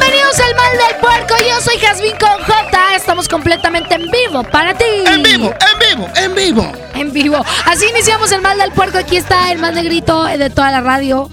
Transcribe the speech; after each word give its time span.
Bienvenidos 0.00 0.38
al 0.38 0.54
Mal 0.54 0.72
del 0.72 1.00
Puerco, 1.00 1.34
yo 1.38 1.60
soy 1.60 1.76
Jasmine 1.80 2.16
con 2.18 2.30
J. 2.44 2.94
Estamos 2.96 3.28
completamente 3.28 3.94
en 3.94 4.08
vivo 4.10 4.44
para 4.44 4.72
ti. 4.74 4.84
En 5.06 5.22
vivo, 5.22 5.52
en 5.52 5.78
vivo, 5.96 6.08
en 6.14 6.34
vivo. 6.34 6.72
En 6.94 7.12
vivo. 7.12 7.44
Así 7.66 7.86
iniciamos 7.86 8.30
el 8.30 8.40
Mal 8.40 8.58
del 8.58 8.70
Puerco. 8.70 8.98
Aquí 8.98 9.16
está 9.16 9.50
el 9.50 9.58
más 9.58 9.74
negrito 9.74 10.24
de 10.24 10.50
toda 10.50 10.70
la 10.70 10.80
radio. 10.82 11.28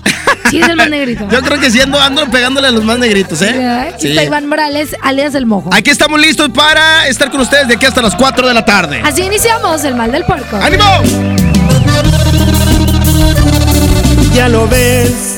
Sí, 0.50 0.62
es 0.62 0.68
el 0.68 0.76
más 0.76 0.90
negrito. 0.90 1.28
Yo 1.32 1.42
creo 1.42 1.60
que 1.60 1.70
sí 1.70 1.80
ando, 1.80 2.00
ando 2.00 2.26
pegándole 2.32 2.68
a 2.68 2.72
los 2.72 2.84
más 2.84 2.98
negritos, 2.98 3.40
¿eh? 3.44 3.90
Aquí 3.94 4.10
está 4.10 4.24
Iván 4.24 4.48
Morales, 4.48 4.96
alias 5.02 5.36
el 5.36 5.46
mojo. 5.46 5.70
Aquí 5.72 5.92
estamos 5.92 6.20
listos 6.20 6.50
para 6.50 7.08
estar 7.08 7.30
con 7.30 7.42
ustedes 7.42 7.68
de 7.68 7.76
aquí 7.76 7.86
hasta 7.86 8.02
las 8.02 8.16
4 8.16 8.48
de 8.48 8.54
la 8.54 8.66
tarde. 8.66 9.02
Así 9.06 9.22
iniciamos 9.22 9.84
el 9.84 9.94
Mal 9.96 10.12
del 10.12 10.26
Puerco. 10.26 10.58
¡Ánimo! 10.58 10.86
Ya 14.34 14.50
lo 14.50 14.68
ves, 14.68 15.38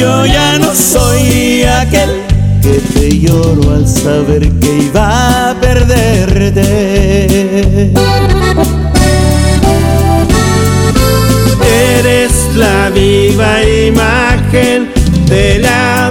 Yo 0.00 0.24
ya 0.24 0.58
no 0.58 0.74
soy 0.74 1.62
aquel 1.62 2.22
que 2.62 2.80
te 2.94 3.18
lloro 3.18 3.74
al 3.74 3.86
saber 3.86 4.50
que 4.58 4.78
iba 4.84 5.50
a 5.50 5.60
perderte. 5.60 6.62
Eres 11.98 12.32
la 12.56 12.88
viva 12.88 13.62
imagen 13.62 14.88
de 15.26 15.58
la 15.58 16.10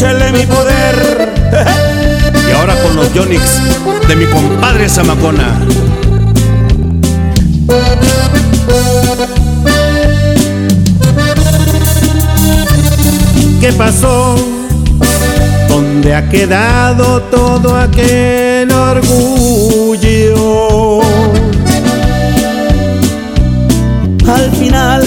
échale 0.00 0.32
mi 0.32 0.46
poder. 0.46 1.28
Y 2.48 2.52
ahora 2.52 2.74
con 2.82 2.96
los 2.96 3.12
Yonix 3.14 3.60
de 4.08 4.16
mi 4.16 4.24
compadre 4.24 4.88
Zamacona. 4.88 5.60
¿Qué 13.60 13.72
pasó? 13.74 14.34
¿Dónde 15.68 16.14
ha 16.14 16.28
quedado 16.28 17.22
todo 17.30 17.76
aquel 17.76 18.72
orgullo? 18.72 20.20
Al 24.26 24.50
final, 24.52 25.06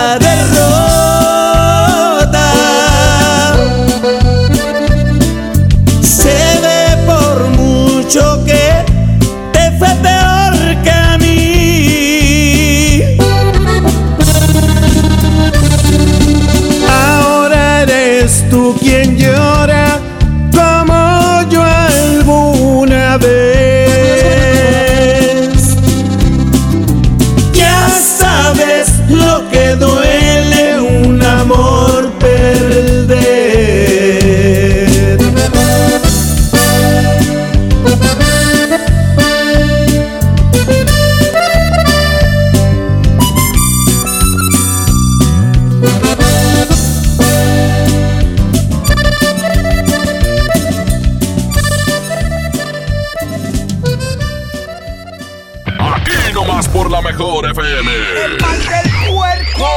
mejor 57.01 57.49
FM. 57.49 57.91
El 58.25 58.39
mal 58.39 58.59
del 58.59 59.11
puerco. 59.11 59.69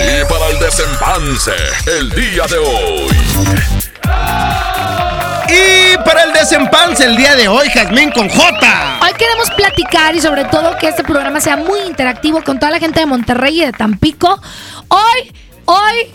Y 0.00 0.24
para 0.28 0.48
el 0.50 0.58
desempance, 0.58 1.52
el 1.86 2.10
día 2.10 2.44
de 2.46 2.58
hoy. 2.58 3.08
Y 5.48 5.96
para 6.04 6.24
el 6.24 6.32
desempance 6.32 7.04
el 7.04 7.16
día 7.16 7.36
de 7.36 7.48
hoy, 7.48 7.68
Jazmín 7.68 8.10
con 8.10 8.28
J. 8.28 8.98
Hoy 9.02 9.12
queremos 9.18 9.50
platicar 9.50 10.14
y 10.14 10.20
sobre 10.20 10.44
todo 10.46 10.76
que 10.78 10.88
este 10.88 11.04
programa 11.04 11.40
sea 11.40 11.56
muy 11.56 11.80
interactivo 11.80 12.42
con 12.42 12.58
toda 12.58 12.72
la 12.72 12.78
gente 12.78 13.00
de 13.00 13.06
Monterrey 13.06 13.62
y 13.62 13.66
de 13.66 13.72
Tampico. 13.72 14.40
Hoy, 14.88 15.32
hoy, 15.66 16.12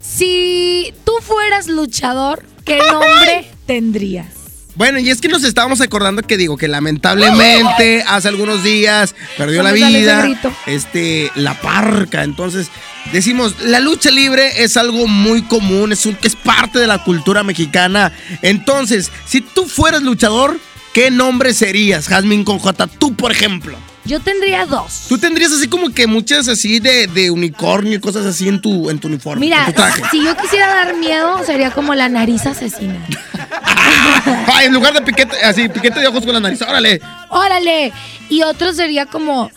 si 0.00 0.94
tú 1.04 1.12
fueras 1.20 1.66
luchador, 1.66 2.44
¿qué 2.64 2.78
nombre 2.92 3.50
tendrías? 3.66 4.33
Bueno, 4.76 4.98
y 4.98 5.08
es 5.10 5.20
que 5.20 5.28
nos 5.28 5.44
estábamos 5.44 5.80
acordando 5.80 6.22
que 6.22 6.36
digo 6.36 6.56
que 6.56 6.66
lamentablemente 6.66 8.02
hace 8.06 8.28
algunos 8.28 8.64
días 8.64 9.14
perdió 9.38 9.62
la 9.62 9.72
vida 9.72 10.26
este 10.66 11.30
la 11.36 11.54
parca, 11.60 12.24
entonces 12.24 12.68
decimos, 13.12 13.54
la 13.60 13.78
lucha 13.78 14.10
libre 14.10 14.64
es 14.64 14.76
algo 14.76 15.06
muy 15.06 15.42
común, 15.42 15.92
es 15.92 16.06
un, 16.06 16.16
que 16.16 16.26
es 16.26 16.36
parte 16.36 16.78
de 16.78 16.86
la 16.86 17.04
cultura 17.04 17.44
mexicana. 17.44 18.12
Entonces, 18.42 19.12
si 19.26 19.40
tú 19.40 19.66
fueras 19.66 20.02
luchador, 20.02 20.58
¿qué 20.92 21.10
nombre 21.10 21.54
serías, 21.54 22.08
Jazmín 22.08 22.44
con 22.44 22.58
J? 22.58 22.86
Tú, 22.86 23.14
por 23.14 23.30
ejemplo. 23.30 23.78
Yo 24.04 24.20
tendría 24.20 24.66
dos. 24.66 25.06
Tú 25.08 25.16
tendrías 25.18 25.50
así 25.52 25.66
como 25.68 25.90
que 25.90 26.06
muchas 26.06 26.48
así 26.48 26.78
de, 26.78 27.06
de 27.06 27.30
unicornio 27.30 27.94
y 27.94 28.00
cosas 28.00 28.26
así 28.26 28.48
en 28.48 28.60
tu, 28.60 28.90
en 28.90 28.98
tu 28.98 29.08
uniforme. 29.08 29.40
Mira, 29.40 29.60
en 29.60 29.66
tu 29.66 29.72
traje. 29.72 30.02
si 30.10 30.22
yo 30.22 30.36
quisiera 30.36 30.66
dar 30.74 30.94
miedo, 30.96 31.42
sería 31.44 31.70
como 31.70 31.94
la 31.94 32.08
nariz 32.08 32.44
asesina. 32.46 33.06
Ay, 34.52 34.66
en 34.66 34.74
lugar 34.74 34.92
de 34.92 35.02
piquete, 35.02 35.36
así, 35.42 35.68
piquete 35.68 36.00
de 36.00 36.06
ojos 36.06 36.24
con 36.24 36.34
la 36.34 36.40
nariz, 36.40 36.60
órale. 36.62 37.00
¡Órale! 37.30 37.92
Y 38.28 38.42
otro 38.42 38.72
sería 38.72 39.06
como, 39.06 39.50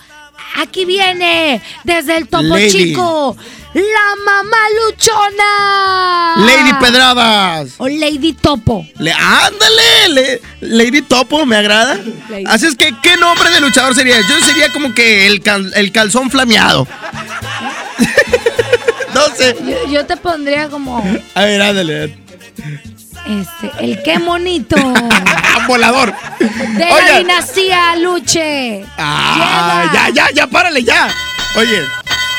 aquí 0.55 0.85
viene, 0.85 1.61
desde 1.83 2.17
el 2.17 2.27
topo 2.27 2.43
Lady. 2.55 2.69
chico, 2.71 3.35
la 3.73 4.15
mamá 4.25 4.57
luchona. 4.85 6.35
Lady 6.45 6.73
Pedradas. 6.79 7.69
O 7.77 7.87
Lady 7.87 8.33
Topo. 8.33 8.85
Le, 8.99 9.11
ándale, 9.11 10.09
le- 10.09 10.41
Lady 10.61 11.01
Topo, 11.01 11.45
me 11.45 11.55
agrada. 11.57 11.99
Lady. 12.29 12.43
Así 12.47 12.65
es 12.67 12.75
que, 12.75 12.93
¿qué 13.03 13.17
nombre 13.17 13.49
de 13.51 13.59
luchador 13.61 13.93
sería? 13.95 14.17
Yo 14.21 14.39
sería 14.45 14.71
como 14.73 14.93
que 14.93 15.27
el, 15.27 15.41
cal- 15.41 15.71
el 15.75 15.91
calzón 15.91 16.29
flameado. 16.31 16.87
no 19.13 19.21
sé. 19.35 19.55
Yo, 19.65 19.91
yo 19.91 20.05
te 20.05 20.17
pondría 20.17 20.69
como, 20.69 21.03
A 21.35 21.45
ver, 21.45 21.61
ándale. 21.61 22.17
Este, 23.27 23.71
el 23.83 24.01
qué 24.03 24.19
monito. 24.19 24.75
Volador. 25.67 26.13
De 26.39 26.85
la 26.89 27.17
dinastía 27.19 27.95
Luche. 27.97 28.85
Ah, 28.97 29.83
Llega. 29.91 30.09
ya, 30.09 30.09
ya, 30.27 30.31
ya, 30.33 30.47
párale, 30.47 30.83
ya. 30.83 31.07
Oye. 31.57 31.83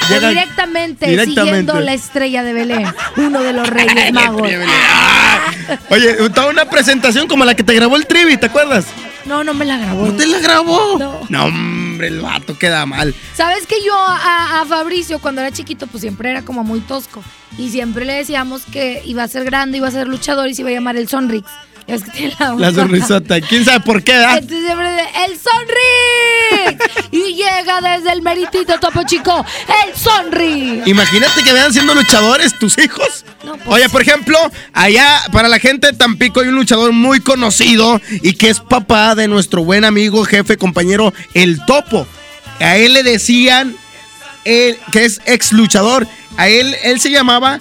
Llega- 0.08 0.28
directamente, 0.30 1.06
directamente. 1.06 1.40
siguiendo 1.42 1.80
la 1.80 1.92
estrella 1.92 2.42
de 2.42 2.52
Belén, 2.54 2.86
uno 3.18 3.42
de 3.42 3.52
los 3.52 3.68
reyes 3.68 4.10
magos. 4.12 4.48
Ah, 4.66 5.50
Oye, 5.90 6.14
toda 6.30 6.48
una 6.48 6.64
presentación 6.64 7.26
como 7.28 7.44
la 7.44 7.54
que 7.54 7.62
te 7.62 7.74
grabó 7.74 7.96
el 7.96 8.06
Trivi, 8.06 8.38
¿te 8.38 8.46
acuerdas? 8.46 8.86
No, 9.26 9.44
no 9.44 9.52
me 9.52 9.66
la 9.66 9.76
grabó. 9.76 10.06
¿No 10.06 10.12
te 10.14 10.24
la 10.26 10.38
grabó? 10.38 11.20
No. 11.28 11.50
El 12.06 12.20
vato 12.20 12.56
queda 12.56 12.86
mal. 12.86 13.14
¿Sabes 13.34 13.66
que 13.66 13.76
yo 13.84 13.94
a, 13.94 14.60
a 14.60 14.64
Fabricio 14.64 15.18
cuando 15.18 15.40
era 15.40 15.50
chiquito 15.50 15.86
pues 15.86 16.00
siempre 16.00 16.30
era 16.30 16.42
como 16.42 16.64
muy 16.64 16.80
tosco 16.80 17.22
y 17.56 17.70
siempre 17.70 18.04
le 18.04 18.14
decíamos 18.14 18.62
que 18.64 19.02
iba 19.04 19.22
a 19.22 19.28
ser 19.28 19.44
grande, 19.44 19.78
iba 19.78 19.88
a 19.88 19.90
ser 19.90 20.06
luchador 20.06 20.48
y 20.48 20.54
se 20.54 20.62
iba 20.62 20.70
a 20.70 20.74
llamar 20.74 20.96
el 20.96 21.08
Sonrix. 21.08 21.48
Que 21.88 21.98
tiene 22.12 22.34
la, 22.38 22.54
La 22.54 22.72
sonrisota. 22.72 23.40
¿Quién 23.40 23.64
sabe 23.64 23.80
por 23.80 24.02
qué, 24.04 24.12
da? 24.14 24.34
Entonces 24.38 24.64
siempre 24.64 24.90
dice, 24.92 25.08
¡El 25.26 25.38
Sonrix! 25.38 27.08
y 27.10 27.34
llega 27.34 27.80
desde 27.80 28.12
el 28.12 28.20
meritito 28.22 28.78
Topo 28.78 29.02
Chico, 29.04 29.44
¡El 29.86 29.94
Sonrix! 29.96 30.86
Imagínate 30.86 31.42
que 31.42 31.52
vean 31.52 31.72
siendo 31.72 31.94
luchadores 31.94 32.58
tus 32.58 32.76
hijos. 32.78 33.24
No, 33.44 33.56
pues- 33.56 33.66
Oye, 33.68 33.88
por 33.88 34.02
ejemplo, 34.02 34.38
allá 34.74 35.18
para 35.32 35.48
la 35.48 35.58
gente 35.58 35.86
de 35.88 35.92
Tampico 35.94 36.40
hay 36.40 36.48
un 36.48 36.56
luchador 36.56 36.92
muy 36.92 37.20
conocido 37.20 38.00
y 38.22 38.34
que 38.34 38.50
es 38.50 38.60
papá 38.60 39.14
de 39.14 39.26
nuestro 39.28 39.64
buen 39.64 39.84
amigo, 39.84 40.24
jefe, 40.24 40.56
compañero, 40.58 41.14
el 41.34 41.64
Topo. 41.64 42.06
A 42.60 42.76
él 42.76 42.92
le 42.92 43.02
decían, 43.02 43.74
él, 44.44 44.78
que 44.92 45.04
es 45.06 45.20
ex 45.24 45.52
luchador, 45.52 46.06
a 46.36 46.48
él, 46.48 46.74
él 46.82 47.00
se 47.00 47.10
llamaba 47.10 47.60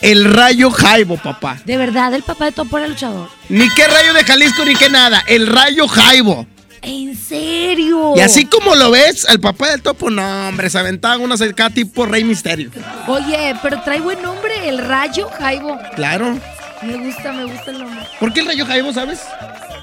el 0.00 0.24
Rayo 0.24 0.70
Jaibo, 0.70 1.16
papá. 1.16 1.58
De 1.64 1.76
verdad, 1.76 2.14
el 2.14 2.22
papá 2.22 2.46
de 2.46 2.52
Topo 2.52 2.78
era 2.78 2.88
luchador. 2.88 3.28
Ni 3.48 3.68
qué 3.70 3.86
Rayo 3.86 4.12
de 4.12 4.24
Jalisco 4.24 4.64
ni 4.64 4.74
qué 4.74 4.88
nada, 4.88 5.22
el 5.26 5.46
Rayo 5.46 5.88
Jaibo. 5.88 6.46
¿En 6.82 7.16
serio? 7.16 8.14
Y 8.16 8.20
así 8.20 8.44
como 8.44 8.74
lo 8.76 8.90
ves, 8.90 9.24
al 9.24 9.40
papá 9.40 9.70
del 9.70 9.82
Topo, 9.82 10.10
no, 10.10 10.48
hombre, 10.48 10.70
se 10.70 10.78
aventaba 10.78 11.16
una 11.16 11.36
cerca 11.36 11.70
tipo 11.70 12.06
Rey 12.06 12.22
Misterio. 12.22 12.70
Oye, 13.08 13.56
pero 13.62 13.80
trae 13.82 14.00
buen 14.00 14.22
nombre, 14.22 14.68
el 14.68 14.78
Rayo 14.78 15.28
Jaibo. 15.28 15.78
Claro. 15.96 16.38
Me 16.82 16.96
gusta, 16.96 17.32
me 17.32 17.44
gusta 17.44 17.70
el 17.70 17.78
nombre. 17.78 18.06
¿Por 18.20 18.32
qué 18.32 18.40
el 18.40 18.46
Rayo 18.46 18.66
Jaibo, 18.66 18.92
sabes? 18.92 19.20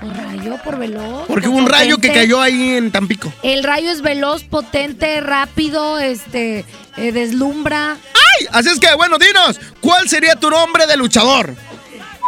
Por 0.03 0.17
rayo, 0.17 0.57
por 0.63 0.77
veloz. 0.77 1.27
Porque 1.27 1.47
por 1.47 1.55
hubo 1.55 1.57
un 1.59 1.67
rayo 1.67 1.97
que 1.97 2.11
cayó 2.11 2.41
ahí 2.41 2.75
en 2.75 2.91
Tampico. 2.91 3.31
El 3.41 3.63
rayo 3.63 3.89
es 3.89 4.01
veloz, 4.01 4.43
potente, 4.43 5.21
rápido, 5.21 5.97
este, 5.99 6.65
eh, 6.97 7.11
deslumbra. 7.13 7.91
¡Ay! 7.93 8.47
Así 8.51 8.69
es 8.69 8.79
que, 8.79 8.93
bueno, 8.95 9.17
dinos, 9.17 9.59
¿cuál 9.79 10.09
sería 10.09 10.35
tu 10.35 10.49
nombre 10.49 10.87
de 10.87 10.97
luchador? 10.97 11.55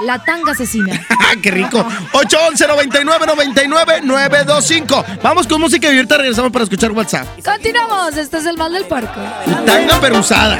La 0.03 0.23
tanga 0.23 0.53
asesina. 0.53 1.05
¡Qué 1.41 1.51
rico! 1.51 1.85
811 2.13 2.67
99 2.67 3.25
99 3.25 4.01
925 4.03 5.05
Vamos 5.21 5.47
con 5.47 5.61
música 5.61 5.91
y 5.91 5.95
ahorita 5.95 6.17
regresamos 6.17 6.51
para 6.51 6.63
escuchar 6.63 6.91
WhatsApp. 6.91 7.27
Continuamos, 7.43 8.15
este 8.15 8.37
es 8.37 8.45
el 8.45 8.57
mal 8.57 8.71
del 8.71 8.85
puerco. 8.85 9.19
Tanga 9.65 9.99
perusada. 9.99 10.59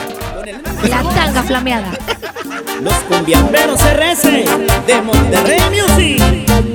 La 0.90 1.02
tanga 1.02 1.44
flameada. 1.44 1.92
Los 2.82 2.94
cumbiamberos 3.10 3.80
RS 3.82 4.24
de 4.86 5.02
Monterrey 5.02 5.60
Music. 5.70 6.75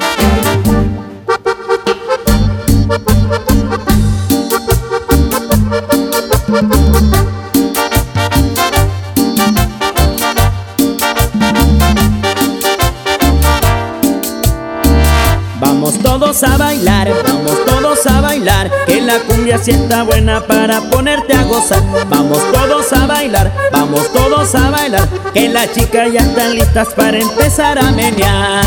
A 16.43 16.57
bailar, 16.57 17.09
vamos 17.27 17.65
todos 17.65 18.05
a 18.07 18.21
bailar, 18.21 18.71
que 18.85 19.01
la 19.01 19.19
cumbia 19.19 19.57
sienta 19.57 20.03
buena 20.03 20.41
para 20.41 20.81
ponerte 20.81 21.33
a 21.33 21.43
gozar. 21.43 21.83
Vamos 22.09 22.39
todos 22.51 22.91
a 22.93 23.05
bailar, 23.05 23.51
vamos 23.71 24.11
todos 24.11 24.55
a 24.55 24.69
bailar, 24.69 25.07
que 25.33 25.49
las 25.49 25.71
chicas 25.73 26.11
ya 26.11 26.21
están 26.21 26.55
listas 26.55 26.89
para 26.95 27.19
empezar 27.19 27.77
a 27.77 27.91
menear. 27.91 28.63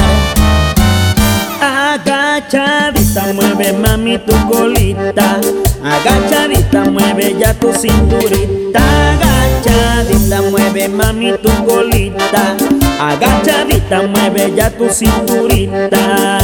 Agachadita, 1.60 3.32
mueve 3.32 3.72
mami 3.72 4.18
tu 4.18 4.34
colita. 4.48 5.40
Agachadita, 5.82 6.84
mueve 6.90 7.36
ya 7.38 7.54
tu 7.54 7.72
cinturita. 7.72 8.80
Agachadita, 9.12 10.42
mueve 10.50 10.88
mami 10.88 11.32
tu 11.42 11.50
colita. 11.64 12.56
Agachadita, 13.00 14.02
mueve 14.02 14.52
ya 14.54 14.70
tu 14.70 14.88
cinturita. 14.90 16.43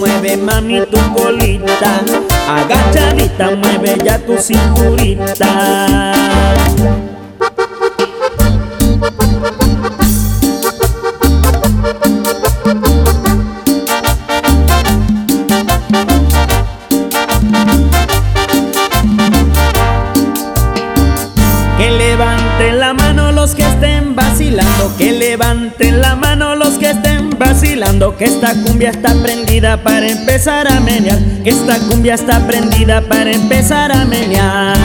Mueve 0.00 0.34
mami 0.38 0.80
tu 0.86 0.96
colita, 1.12 2.00
agachadita 2.48 3.50
mueve 3.50 3.98
ya 4.02 4.18
tu 4.18 4.34
cinturita. 4.38 6.14
Que 21.76 21.90
levanten 21.90 22.78
la 22.78 22.94
mano 22.94 23.32
los 23.32 23.54
que 23.54 23.64
estén 23.64 24.16
vacilando, 24.16 24.96
que 24.96 25.12
levanten 25.12 26.00
la 26.00 26.16
mano 26.16 26.54
los 26.56 26.78
que 26.78 26.88
estén 26.88 27.28
vacilando, 27.38 28.16
que 28.16 28.24
esta 28.24 28.54
cumbia 28.62 28.90
está 28.90 29.12
para 29.76 30.08
empezar 30.08 30.66
a 30.70 30.80
menear, 30.80 31.18
que 31.44 31.50
esta 31.50 31.78
cumbia 31.78 32.14
está 32.14 32.40
prendida 32.46 33.00
para 33.02 33.30
empezar 33.30 33.92
a 33.92 34.04
menear. 34.04 34.76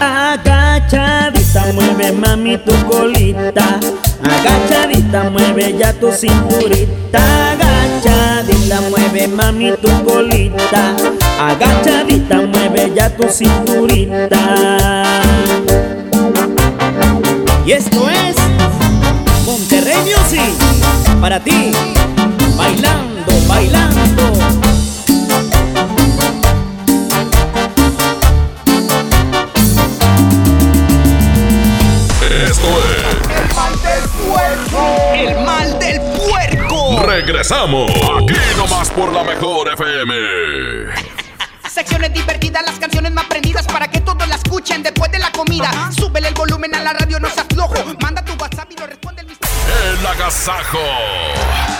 Agachadita 0.00 1.72
mueve 1.72 2.12
mami 2.12 2.58
tu 2.58 2.72
colita, 2.86 3.78
agachadita 4.22 5.30
mueve 5.30 5.76
ya 5.78 5.92
tu 5.92 6.10
cinturita, 6.12 7.20
agachadita 7.52 8.80
mueve 8.90 9.28
mami 9.28 9.72
tu 9.80 9.88
colita, 10.04 10.96
agachadita 11.38 12.36
mueve 12.36 12.92
ya 12.94 13.10
tu 13.10 13.28
cinturita. 13.28 14.40
Y 17.64 17.72
esto 17.72 18.10
es 18.10 18.36
Monterrey 19.46 19.98
Music 20.04 20.52
para 21.20 21.38
ti, 21.38 21.70
bailando. 23.50 24.22
Esto 32.46 32.68
es 32.86 33.18
El 35.14 35.44
mal 35.44 35.78
del 35.80 36.00
puerco. 36.00 37.02
Regresamos. 37.04 37.90
Aquí 37.90 38.34
nomás 38.56 38.90
por 38.90 39.12
la 39.12 39.24
mejor 39.24 39.68
FM. 39.72 40.14
Secciones 41.68 42.12
divertidas, 42.12 42.62
las 42.64 42.78
canciones 42.78 43.12
más 43.12 43.24
prendidas 43.26 43.66
para 43.66 43.88
que 43.88 44.00
todos 44.00 44.28
la 44.28 44.36
escuchen 44.36 44.82
después 44.82 45.10
de 45.10 45.18
la 45.18 45.30
comida. 45.32 45.90
Súbele 45.96 46.28
el 46.28 46.34
volumen 46.34 46.74
a 46.74 46.82
la 46.82 46.92
radio, 46.92 47.18
no 47.18 47.28
seas 47.30 47.46
flojo. 47.52 47.74
Manda 48.00 48.24
tu 48.24 48.32
WhatsApp 48.34 48.70
y 48.70 48.76
lo 48.76 48.86
responde 48.86 49.19
el 50.00 50.06
agasajo. 50.06 50.78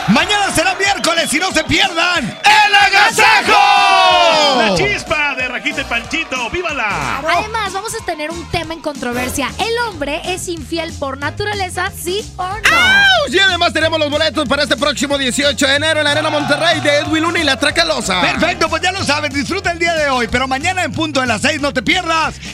Mañana 0.09 0.51
será 0.55 0.75
miércoles 0.75 1.33
y 1.33 1.39
no 1.39 1.53
se 1.53 1.63
pierdan 1.63 2.25
¡El 2.25 2.75
agasajo! 2.75 4.59
La 4.59 4.75
chispa 4.75 5.35
de 5.37 5.47
Rajita 5.49 5.83
y 5.83 5.85
Panchito, 5.85 6.51
¡vívala! 6.51 7.19
Además, 7.19 7.73
vamos 7.73 7.93
a 7.95 8.05
tener 8.05 8.31
un 8.31 8.45
tema 8.51 8.75
en 8.75 8.81
controversia. 8.81 9.49
¿El 9.59 9.79
hombre 9.87 10.21
es 10.25 10.49
infiel 10.49 10.93
por 10.99 11.19
naturaleza, 11.19 11.93
sí 11.97 12.29
o 12.37 12.49
no? 12.49 13.33
Y 13.33 13.39
además 13.39 13.73
tenemos 13.73 13.99
los 13.99 14.11
boletos 14.11 14.49
para 14.49 14.65
este 14.65 14.77
próximo 14.77 15.17
18 15.17 15.67
de 15.67 15.77
enero 15.77 16.01
en 16.01 16.05
la 16.05 16.11
Arena 16.11 16.31
Monterrey 16.31 16.81
de 16.81 16.99
Edwin 16.99 17.23
Luna 17.23 17.39
y 17.39 17.45
la 17.45 17.57
Tracalosa. 17.57 18.21
Perfecto, 18.21 18.69
pues 18.69 18.83
ya 18.83 18.91
lo 18.93 19.05
sabes, 19.05 19.33
disfruta 19.33 19.71
el 19.71 19.79
día 19.79 19.95
de 19.95 20.11
hoy, 20.11 20.29
pero 20.29 20.49
mañana 20.49 20.83
en 20.83 20.93
punto 20.93 21.21
de 21.21 21.27
las 21.27 21.41
6 21.43 21.61
no 21.61 21.73
te 21.73 21.83
pierdas 21.83 22.35
¡El 22.37 22.51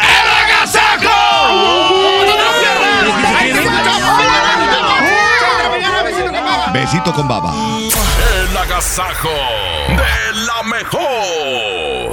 Besito 6.72 7.12
con 7.12 7.28
baba. 7.28 7.52
El 7.52 8.56
agasajo 8.56 9.28
de 9.88 10.40
la 10.46 10.62
mejor. 10.64 12.05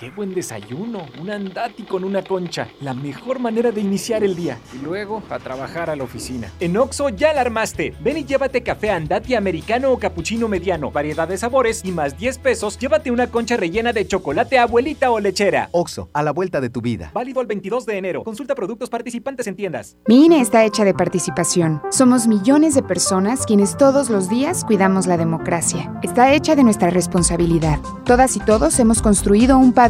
Qué 0.00 0.08
buen 0.08 0.32
desayuno, 0.32 1.04
un 1.20 1.30
andati 1.30 1.82
con 1.82 2.04
una 2.04 2.22
concha, 2.22 2.68
la 2.80 2.94
mejor 2.94 3.38
manera 3.38 3.70
de 3.70 3.82
iniciar 3.82 4.24
el 4.24 4.34
día. 4.34 4.58
Y 4.72 4.82
luego 4.82 5.22
a 5.28 5.38
trabajar 5.38 5.90
a 5.90 5.96
la 5.96 6.04
oficina. 6.04 6.50
En 6.58 6.78
Oxo 6.78 7.10
ya 7.10 7.34
la 7.34 7.42
armaste. 7.42 7.92
Ven 8.00 8.16
y 8.16 8.24
llévate 8.24 8.62
café 8.62 8.92
andati 8.92 9.34
americano 9.34 9.92
o 9.92 9.98
capuchino 9.98 10.48
mediano, 10.48 10.90
variedad 10.90 11.28
de 11.28 11.36
sabores 11.36 11.84
y 11.84 11.92
más 11.92 12.16
10 12.16 12.38
pesos, 12.38 12.78
llévate 12.78 13.10
una 13.10 13.26
concha 13.26 13.58
rellena 13.58 13.92
de 13.92 14.06
chocolate 14.06 14.58
abuelita 14.58 15.10
o 15.10 15.20
lechera. 15.20 15.68
Oxo, 15.72 16.08
a 16.14 16.22
la 16.22 16.32
vuelta 16.32 16.62
de 16.62 16.70
tu 16.70 16.80
vida. 16.80 17.10
Válido 17.12 17.42
el 17.42 17.46
22 17.46 17.84
de 17.84 17.98
enero. 17.98 18.24
Consulta 18.24 18.54
productos 18.54 18.88
participantes 18.88 19.48
en 19.48 19.56
tiendas. 19.56 19.98
Mi 20.08 20.24
INE 20.24 20.40
está 20.40 20.64
hecha 20.64 20.86
de 20.86 20.94
participación. 20.94 21.82
Somos 21.90 22.26
millones 22.26 22.74
de 22.74 22.82
personas 22.82 23.44
quienes 23.44 23.76
todos 23.76 24.08
los 24.08 24.30
días 24.30 24.64
cuidamos 24.64 25.06
la 25.06 25.18
democracia. 25.18 25.92
Está 26.02 26.32
hecha 26.32 26.56
de 26.56 26.64
nuestra 26.64 26.88
responsabilidad. 26.88 27.80
Todas 28.06 28.34
y 28.36 28.40
todos 28.40 28.80
hemos 28.80 29.02
construido 29.02 29.58
un 29.58 29.74
padrón 29.74 29.89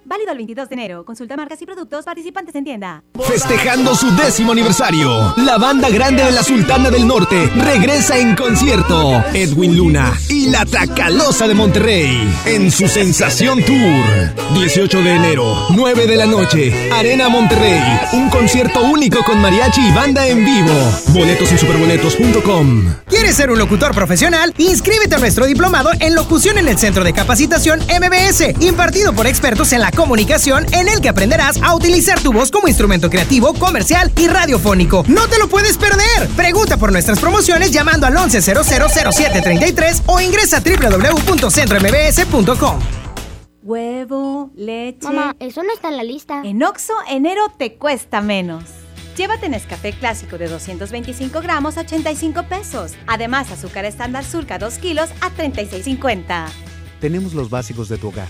Válido 0.11 0.31
el 0.31 0.39
22 0.39 0.67
de 0.67 0.73
enero. 0.73 1.05
Consulta 1.05 1.37
marcas 1.37 1.61
y 1.61 1.65
productos 1.65 2.03
participantes 2.03 2.53
en 2.55 2.65
tienda. 2.65 3.01
Festejando 3.17 3.95
su 3.95 4.13
décimo 4.17 4.51
aniversario, 4.51 5.33
la 5.37 5.57
banda 5.57 5.89
grande 5.89 6.21
de 6.21 6.33
la 6.33 6.43
Sultana 6.43 6.89
del 6.89 7.07
Norte 7.07 7.49
regresa 7.55 8.17
en 8.17 8.35
concierto. 8.35 9.23
Edwin 9.33 9.77
Luna 9.77 10.11
y 10.27 10.49
la 10.49 10.65
Tracalosa 10.65 11.47
de 11.47 11.53
Monterrey 11.53 12.29
en 12.45 12.71
su 12.71 12.89
Sensación 12.89 13.63
Tour. 13.63 14.53
18 14.53 15.01
de 15.01 15.15
enero, 15.15 15.67
9 15.69 16.05
de 16.05 16.15
la 16.17 16.25
noche, 16.25 16.91
Arena 16.91 17.29
Monterrey. 17.29 17.81
Un 18.11 18.29
concierto 18.29 18.81
único 18.81 19.23
con 19.23 19.39
mariachi 19.39 19.79
y 19.79 19.93
banda 19.93 20.27
en 20.27 20.43
vivo. 20.43 20.73
Boletos 21.13 21.53
en 21.53 21.57
superboletos.com. 21.57 22.95
¿Quieres 23.07 23.37
ser 23.37 23.49
un 23.49 23.59
locutor 23.59 23.95
profesional? 23.95 24.53
Inscríbete 24.57 25.15
a 25.15 25.19
nuestro 25.19 25.45
diplomado 25.45 25.91
en 26.01 26.15
locución 26.15 26.57
en 26.57 26.67
el 26.67 26.77
Centro 26.77 27.05
de 27.05 27.13
Capacitación 27.13 27.79
MBS, 27.79 28.61
impartido 28.61 29.13
por 29.13 29.25
expertos 29.25 29.71
en 29.71 29.79
la 29.79 29.91
comunicación, 30.01 30.65
en 30.73 30.89
el 30.89 30.99
que 30.99 31.09
aprenderás 31.09 31.61
a 31.61 31.75
utilizar 31.75 32.19
tu 32.19 32.33
voz 32.33 32.49
como 32.49 32.67
instrumento 32.67 33.07
creativo, 33.07 33.53
comercial 33.53 34.11
y 34.17 34.27
radiofónico. 34.27 35.05
¡No 35.07 35.27
te 35.27 35.37
lo 35.37 35.47
puedes 35.47 35.77
perder! 35.77 36.27
Pregunta 36.35 36.77
por 36.77 36.91
nuestras 36.91 37.19
promociones 37.19 37.69
llamando 37.69 38.07
al 38.07 38.15
11000733 38.15 40.01
o 40.07 40.19
ingresa 40.19 40.57
a 40.57 40.61
www.centrombs.com. 40.61 42.79
Huevo, 43.61 44.49
leche. 44.55 45.03
Mamá, 45.03 45.35
eso 45.39 45.61
no 45.61 45.71
está 45.71 45.89
en 45.89 45.97
la 45.97 46.03
lista. 46.03 46.41
En 46.43 46.63
Oxo, 46.63 46.93
enero 47.07 47.53
te 47.55 47.75
cuesta 47.75 48.21
menos. 48.21 48.63
Llévate 49.15 49.49
Nescafé 49.49 49.93
clásico 49.93 50.39
de 50.39 50.47
225 50.47 51.41
gramos 51.41 51.77
a 51.77 51.81
85 51.81 52.47
pesos. 52.47 52.93
Además, 53.05 53.51
azúcar 53.51 53.85
estándar 53.85 54.25
surca 54.25 54.57
2 54.57 54.79
kilos 54.79 55.11
a 55.21 55.29
36.50. 55.29 56.47
Tenemos 56.99 57.35
los 57.35 57.51
básicos 57.51 57.87
de 57.87 57.99
tu 57.99 58.07
hogar. 58.07 58.29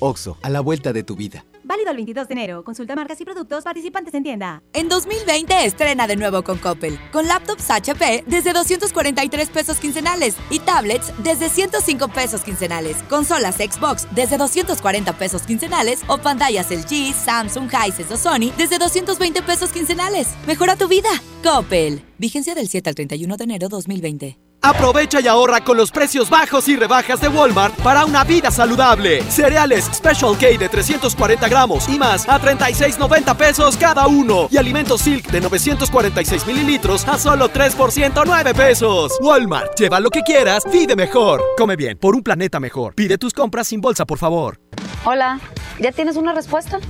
Oxo, 0.00 0.38
a 0.42 0.50
la 0.50 0.60
vuelta 0.60 0.92
de 0.92 1.02
tu 1.02 1.16
vida. 1.16 1.44
Válido 1.64 1.90
el 1.90 1.96
22 1.96 2.28
de 2.28 2.32
enero. 2.34 2.62
Consulta 2.62 2.94
marcas 2.94 3.20
y 3.20 3.24
productos 3.24 3.64
participantes 3.64 4.14
en 4.14 4.22
tienda. 4.22 4.62
En 4.72 4.88
2020 4.88 5.64
estrena 5.64 6.06
de 6.06 6.14
nuevo 6.16 6.44
con 6.44 6.58
Coppel, 6.58 6.98
con 7.10 7.26
laptops 7.26 7.70
HP 7.70 8.24
desde 8.26 8.52
243 8.52 9.48
pesos 9.50 9.78
quincenales 9.78 10.36
y 10.50 10.60
tablets 10.60 11.12
desde 11.24 11.48
105 11.48 12.08
pesos 12.08 12.42
quincenales, 12.42 13.02
consolas 13.08 13.56
Xbox 13.56 14.06
desde 14.14 14.38
240 14.38 15.12
pesos 15.18 15.42
quincenales 15.42 16.02
o 16.06 16.18
pantallas 16.18 16.70
LG, 16.70 17.12
Samsung, 17.12 17.68
Hisense 17.68 18.14
o 18.14 18.16
Sony 18.16 18.52
desde 18.56 18.78
220 18.78 19.42
pesos 19.42 19.70
quincenales. 19.70 20.28
Mejora 20.46 20.76
tu 20.76 20.86
vida. 20.86 21.10
Coppel. 21.42 22.02
Vigencia 22.18 22.54
del 22.54 22.68
7 22.68 22.90
al 22.90 22.94
31 22.94 23.36
de 23.36 23.44
enero 23.44 23.68
2020. 23.68 24.45
Aprovecha 24.66 25.20
y 25.20 25.28
ahorra 25.28 25.60
con 25.60 25.76
los 25.76 25.92
precios 25.92 26.28
bajos 26.28 26.66
y 26.66 26.74
rebajas 26.74 27.20
de 27.20 27.28
Walmart 27.28 27.72
para 27.82 28.04
una 28.04 28.24
vida 28.24 28.50
saludable. 28.50 29.22
Cereales 29.30 29.88
Special 29.94 30.36
K 30.36 30.58
de 30.58 30.68
340 30.68 31.48
gramos 31.48 31.88
y 31.88 31.96
más 31.96 32.28
a 32.28 32.40
36.90 32.40 33.36
pesos 33.36 33.76
cada 33.76 34.08
uno. 34.08 34.48
Y 34.50 34.56
alimentos 34.56 35.02
Silk 35.02 35.30
de 35.30 35.40
946 35.40 36.48
mililitros 36.48 37.06
a 37.06 37.16
solo 37.16 37.48
3 37.48 37.76
por 37.76 37.92
109 37.92 38.54
pesos. 38.54 39.12
Walmart, 39.20 39.78
lleva 39.78 40.00
lo 40.00 40.10
que 40.10 40.22
quieras, 40.22 40.64
vive 40.72 40.96
mejor. 40.96 41.44
Come 41.56 41.76
bien, 41.76 41.96
por 41.96 42.16
un 42.16 42.24
planeta 42.24 42.58
mejor. 42.58 42.96
Pide 42.96 43.18
tus 43.18 43.32
compras 43.32 43.68
sin 43.68 43.80
bolsa, 43.80 44.04
por 44.04 44.18
favor. 44.18 44.58
Hola, 45.04 45.38
¿ya 45.78 45.92
tienes 45.92 46.16
una 46.16 46.32
respuesta? 46.32 46.80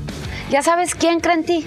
¿Ya 0.49 0.63
sabes 0.63 0.95
quién 0.95 1.21
cree 1.21 1.35
en 1.35 1.45
ti? 1.45 1.67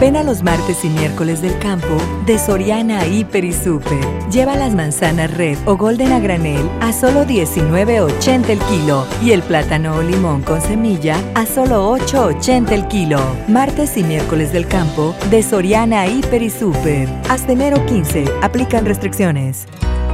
Ven 0.00 0.16
a 0.16 0.22
los 0.22 0.44
martes 0.44 0.84
y 0.84 0.90
miércoles 0.90 1.42
del 1.42 1.58
campo 1.58 1.96
de 2.24 2.38
Soriana 2.38 3.04
Hiper 3.04 3.44
y 3.44 3.52
Super. 3.52 3.98
Lleva 4.30 4.54
las 4.54 4.72
manzanas 4.72 5.36
red 5.36 5.58
o 5.64 5.76
golden 5.76 6.12
a 6.12 6.20
granel 6.20 6.70
a 6.80 6.92
solo 6.92 7.24
19.80 7.24 8.48
el 8.48 8.60
kilo 8.60 9.04
y 9.20 9.32
el 9.32 9.42
plátano 9.42 9.96
o 9.96 10.02
limón 10.02 10.42
con 10.42 10.60
semilla 10.60 11.16
a 11.34 11.44
solo 11.46 11.96
8.80 11.98 12.70
el 12.70 12.86
kilo. 12.86 13.18
Martes 13.48 13.96
y 13.96 14.04
miércoles 14.04 14.52
del 14.52 14.68
campo 14.68 15.16
de 15.30 15.42
Soriana 15.42 16.06
Hiper 16.06 16.42
y 16.42 16.50
Super. 16.50 17.08
Hasta 17.28 17.50
enero 17.50 17.84
15. 17.86 18.26
Aplican 18.40 18.86
restricciones. 18.86 19.66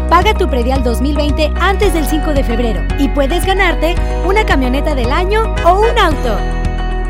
Paga 0.09 0.33
tu 0.33 0.49
predial 0.49 0.83
2020 0.83 1.53
antes 1.61 1.93
del 1.93 2.07
5 2.07 2.33
de 2.33 2.43
febrero 2.43 2.81
y 2.99 3.09
puedes 3.09 3.45
ganarte 3.45 3.97
una 4.27 4.47
camioneta 4.47 4.95
del 4.95 5.13
año 5.13 5.43
o 5.67 5.81
un 5.81 5.99
auto. 5.99 6.64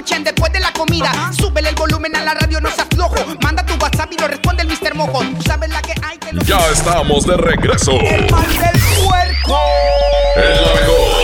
escuchen 0.00 0.24
después 0.24 0.50
de 0.52 0.60
la 0.60 0.72
comida. 0.72 1.30
Súbele 1.38 1.68
el 1.68 1.74
volumen 1.74 2.16
a 2.16 2.24
la 2.24 2.34
radio, 2.34 2.60
no 2.60 2.70
se 2.70 2.80
aflojo. 2.80 3.16
Manda 3.42 3.64
tu 3.64 3.74
WhatsApp 3.74 4.10
y 4.12 4.16
lo 4.16 4.28
responde 4.28 4.62
el 4.62 4.68
Mr. 4.68 4.94
Mojo. 4.94 5.22
Tú 5.36 5.42
sabes 5.42 5.68
la 5.68 5.82
que 5.82 5.94
hay 6.02 6.16
que 6.16 6.32
lo 6.32 6.42
Ya 6.42 6.58
estamos 6.68 7.26
de 7.26 7.36
regreso. 7.36 7.92
El 7.92 8.30
mal 8.30 8.48
del 8.48 8.80
puerco. 9.04 9.58
Es 10.36 10.60
la 10.60 10.74
mejor. 10.80 11.20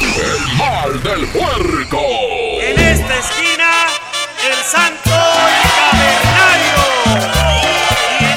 El 0.00 0.56
mal 0.56 1.02
del 1.02 1.26
puerco. 1.28 2.00
En 2.60 2.80
esta 2.80 3.18
esquina, 3.18 3.70
el 4.48 4.64
santo. 4.64 5.61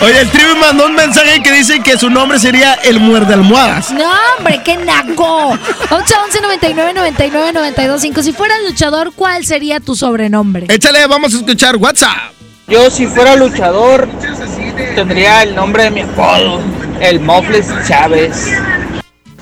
Oye, 0.06 0.22
el 0.22 0.30
tribu 0.30 0.56
mandó 0.62 0.86
un 0.86 0.94
mensaje 0.94 1.42
que 1.42 1.52
dice 1.52 1.80
que 1.80 1.98
su 1.98 2.12
nombre 2.12 2.38
sería 2.38 2.76
el 2.76 3.00
muerde 3.00 3.34
almohadas. 3.34 3.90
No, 3.90 4.06
hombre, 4.38 4.62
qué 4.64 4.78
naco. 4.78 5.58
811 5.90 6.42
99 6.42 6.94
99 6.94 7.54
925. 7.54 8.22
Si 8.22 8.32
fueras 8.32 8.60
luchador, 8.68 9.14
¿cuál 9.16 9.44
sería 9.48 9.80
tu 9.80 9.96
sobrenombre? 9.96 10.68
Échale, 10.70 11.08
vamos 11.08 11.34
a 11.34 11.38
escuchar 11.38 11.78
WhatsApp. 11.78 12.34
Yo 12.68 12.92
si 12.92 13.08
fuera 13.08 13.36
luchador 13.36 14.08
tendría 14.94 15.42
el 15.42 15.56
nombre 15.56 15.86
de 15.86 15.90
mi 15.90 16.02
apodo, 16.02 16.62
el 17.02 17.20
Mofles 17.20 17.68
Chávez. 17.88 18.52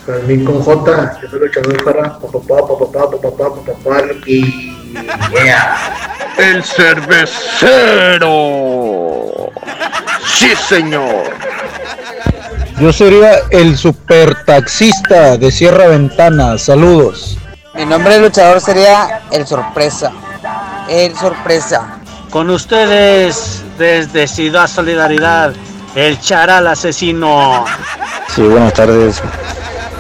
Fermín 0.06 0.46
con 0.46 0.64
J, 0.64 1.20
yo 1.22 1.30
soy 1.30 1.40
luchador 1.42 1.84
para 1.84 2.20
papá, 2.20 2.40
papá, 2.40 3.12
papá, 3.12 3.22
papá, 3.22 3.66
papá, 3.66 4.04
y 4.26 4.83
El 6.38 6.64
cervecero. 6.64 8.12
Sí, 10.26 10.50
señor. 10.68 11.24
Yo 12.80 12.92
sería 12.92 13.36
el 13.52 13.78
super 13.78 14.44
taxista 14.46 15.38
de 15.38 15.52
Sierra 15.52 15.88
Ventana. 15.88 16.58
Saludos. 16.58 17.38
Mi 17.76 17.86
nombre 17.86 18.16
de 18.16 18.22
luchador 18.22 18.60
sería 18.62 19.22
el 19.32 19.46
Sorpresa. 19.48 20.12
El 20.90 21.16
Sorpresa. 21.16 22.00
Con 22.30 22.50
ustedes, 22.50 23.64
desde 23.78 24.28
Ciudad 24.28 24.68
Solidaridad, 24.68 25.54
el 25.96 26.20
charal 26.20 26.68
asesino. 26.68 27.66
Sí, 28.36 28.42
buenas 28.42 28.74
tardes. 28.74 29.22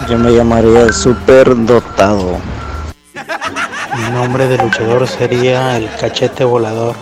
Yo 0.09 0.17
me 0.17 0.31
llamaría 0.31 0.81
el 0.81 0.93
super 0.93 1.55
dotado. 1.65 2.39
Mi 4.03 4.11
nombre 4.11 4.47
de 4.47 4.57
luchador 4.57 5.07
sería 5.07 5.77
el 5.77 5.89
cachete 5.99 6.43
volador. 6.43 6.95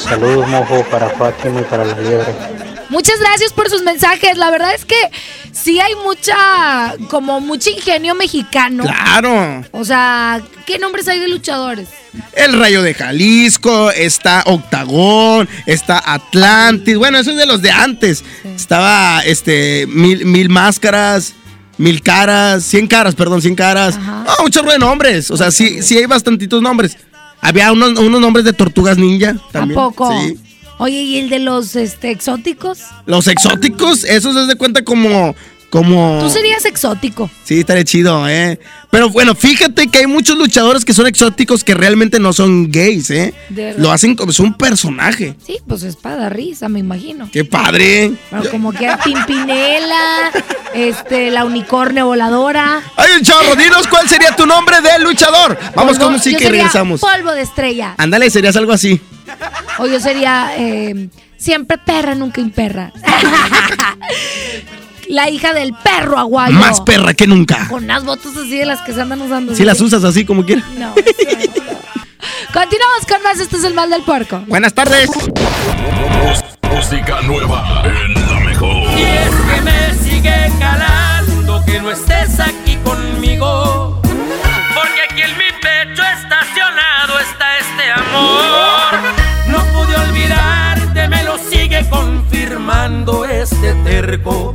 Saludos, 0.00 0.48
mojo, 0.48 0.82
para 0.90 1.10
Fátima 1.10 1.60
y 1.60 1.64
para 1.64 1.84
la 1.84 1.98
liebre. 2.00 2.34
Muchas 2.88 3.18
gracias 3.20 3.52
por 3.52 3.68
sus 3.68 3.82
mensajes. 3.82 4.36
La 4.38 4.50
verdad 4.50 4.74
es 4.74 4.84
que 4.84 5.10
sí 5.52 5.80
hay 5.80 5.94
mucha, 5.96 6.94
como 7.08 7.40
mucho 7.40 7.70
ingenio 7.70 8.14
mexicano. 8.14 8.84
Claro. 8.84 9.64
O 9.72 9.84
sea, 9.84 10.40
¿qué 10.66 10.78
nombres 10.78 11.06
hay 11.08 11.20
de 11.20 11.28
luchadores? 11.28 11.88
El 12.34 12.58
Rayo 12.58 12.82
de 12.82 12.94
Jalisco, 12.94 13.90
está 13.90 14.42
Octagón, 14.46 15.48
está 15.66 16.02
Atlantis. 16.04 16.96
Bueno, 16.96 17.18
eso 17.18 17.30
es 17.30 17.36
de 17.36 17.46
los 17.46 17.62
de 17.62 17.70
antes. 17.70 18.24
Estaba 18.44 19.20
este 19.20 19.86
mil, 19.86 20.26
mil 20.26 20.48
máscaras, 20.48 21.34
mil 21.82 22.00
caras, 22.00 22.64
cien 22.64 22.86
caras, 22.86 23.14
perdón, 23.16 23.42
cien 23.42 23.56
caras. 23.56 23.98
Ah, 24.00 24.36
un 24.44 24.50
chorro 24.50 24.70
de 24.70 24.78
nombres. 24.78 25.30
O 25.30 25.36
sea, 25.36 25.50
sí, 25.50 25.82
sí 25.82 25.98
hay 25.98 26.06
bastantitos 26.06 26.62
nombres. 26.62 26.96
Había 27.40 27.72
unos, 27.72 27.98
unos 27.98 28.20
nombres 28.20 28.44
de 28.44 28.52
tortugas 28.52 28.96
ninja 28.96 29.34
también. 29.50 29.76
Tampoco. 29.76 30.12
Sí. 30.20 30.38
Oye, 30.78 31.02
¿y 31.02 31.18
el 31.18 31.28
de 31.28 31.40
los 31.40 31.74
este, 31.74 32.10
exóticos? 32.10 32.78
Los 33.06 33.26
exóticos, 33.26 34.04
esos 34.04 34.34
se 34.34 34.46
de 34.46 34.54
cuenta 34.54 34.82
como. 34.84 35.34
Como... 35.72 36.18
Tú 36.20 36.28
serías 36.28 36.66
exótico. 36.66 37.30
Sí, 37.44 37.60
estaría 37.60 37.82
chido, 37.82 38.28
¿eh? 38.28 38.60
Pero 38.90 39.08
bueno, 39.08 39.34
fíjate 39.34 39.86
que 39.88 40.00
hay 40.00 40.06
muchos 40.06 40.36
luchadores 40.36 40.84
que 40.84 40.92
son 40.92 41.06
exóticos 41.06 41.64
que 41.64 41.72
realmente 41.72 42.20
no 42.20 42.34
son 42.34 42.70
gays, 42.70 43.08
¿eh? 43.10 43.32
De 43.48 43.64
verdad. 43.64 43.80
Lo 43.80 43.90
hacen 43.90 44.14
como 44.14 44.32
es 44.32 44.38
un 44.38 44.52
personaje. 44.52 45.34
Sí, 45.46 45.56
pues 45.66 45.82
espada 45.84 46.28
risa, 46.28 46.68
me 46.68 46.78
imagino. 46.80 47.30
¡Qué 47.32 47.46
padre! 47.46 48.12
Como 48.50 48.70
que 48.74 48.84
era 48.84 48.98
Pimpinela, 48.98 50.30
este, 50.74 51.30
la 51.30 51.46
unicornio 51.46 52.04
voladora. 52.04 52.82
Hay 52.96 53.12
un 53.16 53.22
chorro, 53.22 53.56
dinos 53.56 53.88
cuál 53.88 54.06
sería 54.10 54.36
tu 54.36 54.44
nombre 54.44 54.76
de 54.82 54.98
luchador. 55.02 55.58
Vamos 55.74 55.96
Polvo- 55.96 56.02
con 56.04 56.12
música 56.12 56.44
y 56.44 56.48
regresamos. 56.48 57.00
Polvo 57.00 57.32
de 57.32 57.40
estrella. 57.40 57.94
Ándale, 57.96 58.28
serías 58.28 58.56
algo 58.56 58.72
así. 58.72 59.00
O 59.78 59.86
yo 59.86 59.98
sería 60.00 60.52
eh, 60.58 61.08
siempre 61.38 61.78
perra, 61.78 62.14
nunca 62.14 62.42
imperra. 62.42 62.92
la 65.08 65.28
hija 65.28 65.52
del 65.52 65.74
perro 65.74 66.18
aguayo. 66.18 66.54
Más 66.54 66.80
perra 66.80 67.14
que 67.14 67.26
nunca. 67.26 67.68
Con 67.68 67.84
unas 67.84 68.04
botas 68.04 68.36
así 68.36 68.58
de 68.58 68.66
las 68.66 68.80
que 68.82 68.92
se 68.92 69.00
andan 69.00 69.20
usando. 69.22 69.54
Si 69.54 69.64
las 69.64 69.80
usas 69.80 70.04
así 70.04 70.24
como 70.24 70.44
quieras. 70.44 70.64
No. 70.76 70.94
Continuamos 72.52 73.06
con 73.08 73.22
más. 73.22 73.40
Este 73.40 73.56
es 73.56 73.64
el 73.64 73.74
mal 73.74 73.90
del 73.90 74.02
puerco. 74.02 74.42
Buenas 74.46 74.74
tardes. 74.74 75.10
Música 76.70 77.20
nueva 77.22 77.82
en 77.84 78.14
la 78.14 78.40
mejor. 78.40 78.98
Y 78.98 79.02
es 79.02 79.30
que 79.30 79.60
me 79.62 79.94
sigue 80.02 80.52
calando 80.58 81.62
que 81.64 81.80
no 81.80 81.90
estés 81.90 82.40
aquí 82.40 82.76
conmigo. 82.84 84.00
Porque 84.02 85.00
aquí 85.08 85.22
en 85.22 85.36
mi 85.36 85.50
pecho 85.60 86.02
estacionado 86.02 87.18
está 87.20 87.58
este 87.58 87.90
amor. 87.92 89.22
No 89.48 89.64
pude 89.72 89.96
olvidarte, 89.96 91.08
me 91.08 91.22
lo 91.24 91.38
sigue 91.38 91.88
confirmando 91.88 93.24
este 93.24 93.74
terco 93.84 94.54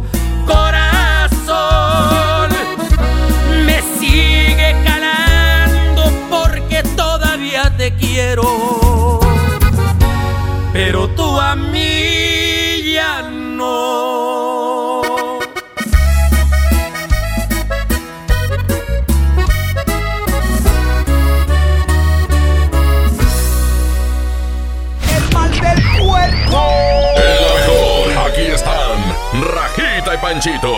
Rajita 30.41 30.55
y 30.55 30.59
Panchito. 30.59 30.73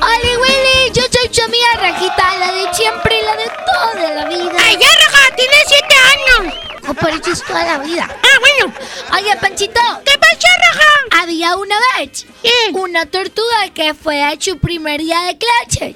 ¡Hola, 0.00 0.38
Willy! 0.40 0.92
Yo 0.92 1.02
soy 1.10 1.34
su 1.34 1.42
amiga 1.42 1.66
Rajita, 1.80 2.36
la 2.38 2.52
de 2.52 2.72
siempre, 2.74 3.22
la 3.22 3.36
de 3.36 3.50
toda 3.66 4.10
la 4.10 4.24
vida. 4.26 4.52
¡Ay, 4.64 4.76
ya, 4.80 4.86
Raja! 4.86 5.34
¡Tienes 5.36 5.64
siete 5.66 5.94
años! 6.12 6.54
O 6.86 6.94
por 6.94 7.10
eso 7.10 7.32
es 7.32 7.42
toda 7.42 7.64
la 7.64 7.78
vida. 7.78 8.06
Ah, 8.08 8.38
bueno. 8.38 8.72
Oye, 9.14 9.36
Panchito. 9.40 9.80
¿Qué 10.04 10.16
pasa, 10.18 10.48
Raja? 10.72 11.22
Había 11.22 11.56
una 11.56 11.76
vez 11.98 12.26
una 12.74 13.06
tortuga 13.06 13.70
que 13.72 13.94
fue 13.94 14.22
a 14.22 14.38
su 14.38 14.58
primer 14.58 15.00
día 15.00 15.22
de 15.22 15.38
clase. 15.38 15.94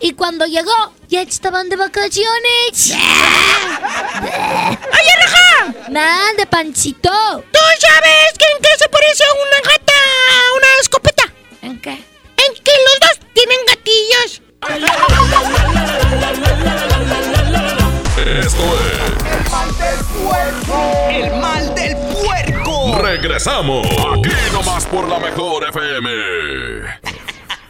Y 0.00 0.12
cuando 0.12 0.46
llegó, 0.46 0.94
ya 1.08 1.20
estaban 1.22 1.68
de 1.68 1.76
vacaciones. 1.76 2.92
¡Oye, 2.92 3.00
Raja! 5.20 5.57
Nada, 5.98 6.32
de 6.36 6.46
Panchito. 6.46 7.10
¿Tú 7.50 7.58
sabes 7.80 8.38
que 8.38 8.44
en 8.54 8.62
qué 8.62 8.68
se 8.78 8.88
parece 8.88 9.24
una 9.34 9.68
gata 9.68 9.92
a 10.30 10.56
una 10.56 10.68
escopeta? 10.80 11.24
¿En 11.60 11.80
qué? 11.80 11.90
En 11.90 12.54
que 12.62 12.70
los 12.86 13.00
dos 13.00 13.18
tienen 13.34 13.58
gatillos. 13.66 14.40
Esto 18.16 18.64
es 18.78 19.10
El 19.34 19.50
mal 19.50 19.74
del 19.76 20.04
puerco. 20.22 21.08
El 21.10 21.40
mal 21.40 21.74
del 21.74 21.96
puerco. 21.96 22.98
Regresamos. 23.02 23.84
Aquí 23.88 24.52
nomás 24.52 24.86
por 24.86 25.08
la 25.08 25.18
mejor 25.18 25.68
FM. 25.68 26.10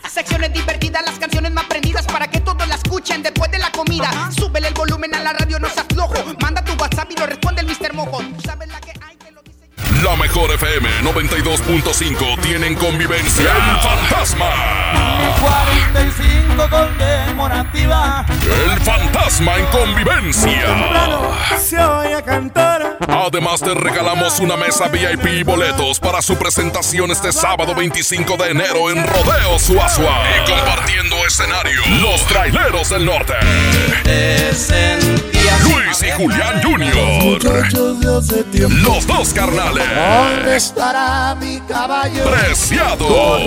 Secciones 0.07 0.53
divertidas, 0.53 1.03
las 1.07 1.19
canciones 1.19 1.51
más 1.53 1.65
prendidas 1.65 2.05
para 2.05 2.29
que 2.29 2.41
todos 2.41 2.69
la 2.69 2.75
escuchen 2.75 3.23
después 3.23 3.51
de 3.51 3.59
la 3.59 3.71
comida. 3.73 4.31
Súbele 4.37 4.69
el 4.69 4.75
volumen 4.75 5.15
a 5.15 5.23
la 5.23 5.33
radio, 5.33 5.59
no 5.59 5.71
se 5.71 5.81
aflojo. 5.81 6.13
Manda 6.43 6.63
tu 6.63 6.77
WhatsApp 6.99 7.13
y 7.13 7.17
lo 7.17 7.27
responde 7.27 7.61
el 7.63 7.67
Mr. 7.69 7.95
Mojo. 7.95 8.19
Tú 8.19 8.41
sabes 8.45 8.69
la 8.69 8.81
que 8.81 8.91
hay. 8.91 9.17
La 10.03 10.15
mejor 10.17 10.53
FM 10.53 10.89
92.5 11.03 12.41
tienen 12.41 12.77
convivencia 12.77 13.51
El 13.51 13.81
Fantasma. 13.81 14.47
45 15.41 16.71
conmemorativa. 16.71 18.27
El 18.65 18.81
Fantasma 18.81 19.57
en 19.57 19.67
convivencia. 19.67 21.59
Se 21.59 21.79
oye 21.83 22.23
cantar. 22.23 22.99
Además 23.09 23.61
te 23.61 23.75
regalamos 23.75 24.39
una 24.41 24.57
mesa 24.57 24.89
VIP 24.89 25.27
y 25.27 25.43
boletos 25.43 25.99
para 25.99 26.23
su 26.23 26.37
presentación 26.37 27.11
este 27.11 27.33
sábado 27.33 27.75
25 27.75 28.37
de 28.37 28.51
enero 28.51 28.91
en 28.91 29.05
Rodeo 29.05 29.59
Suazua. 29.59 30.23
Y 30.37 30.51
compartiendo 30.51 31.17
escenario, 31.27 31.81
los 32.03 32.25
traileros 32.27 32.91
del 32.91 33.05
norte. 33.05 33.35
Luis 35.73 36.03
y 36.03 36.11
Julián 36.13 36.63
Jr. 36.63 37.73
Los 38.71 39.07
dos 39.07 39.33
carnales. 39.35 39.85
¿Dónde 39.95 40.57
estará 40.57 41.35
mi 41.37 41.61
caballo? 41.61 42.25
Preciado. 42.31 43.39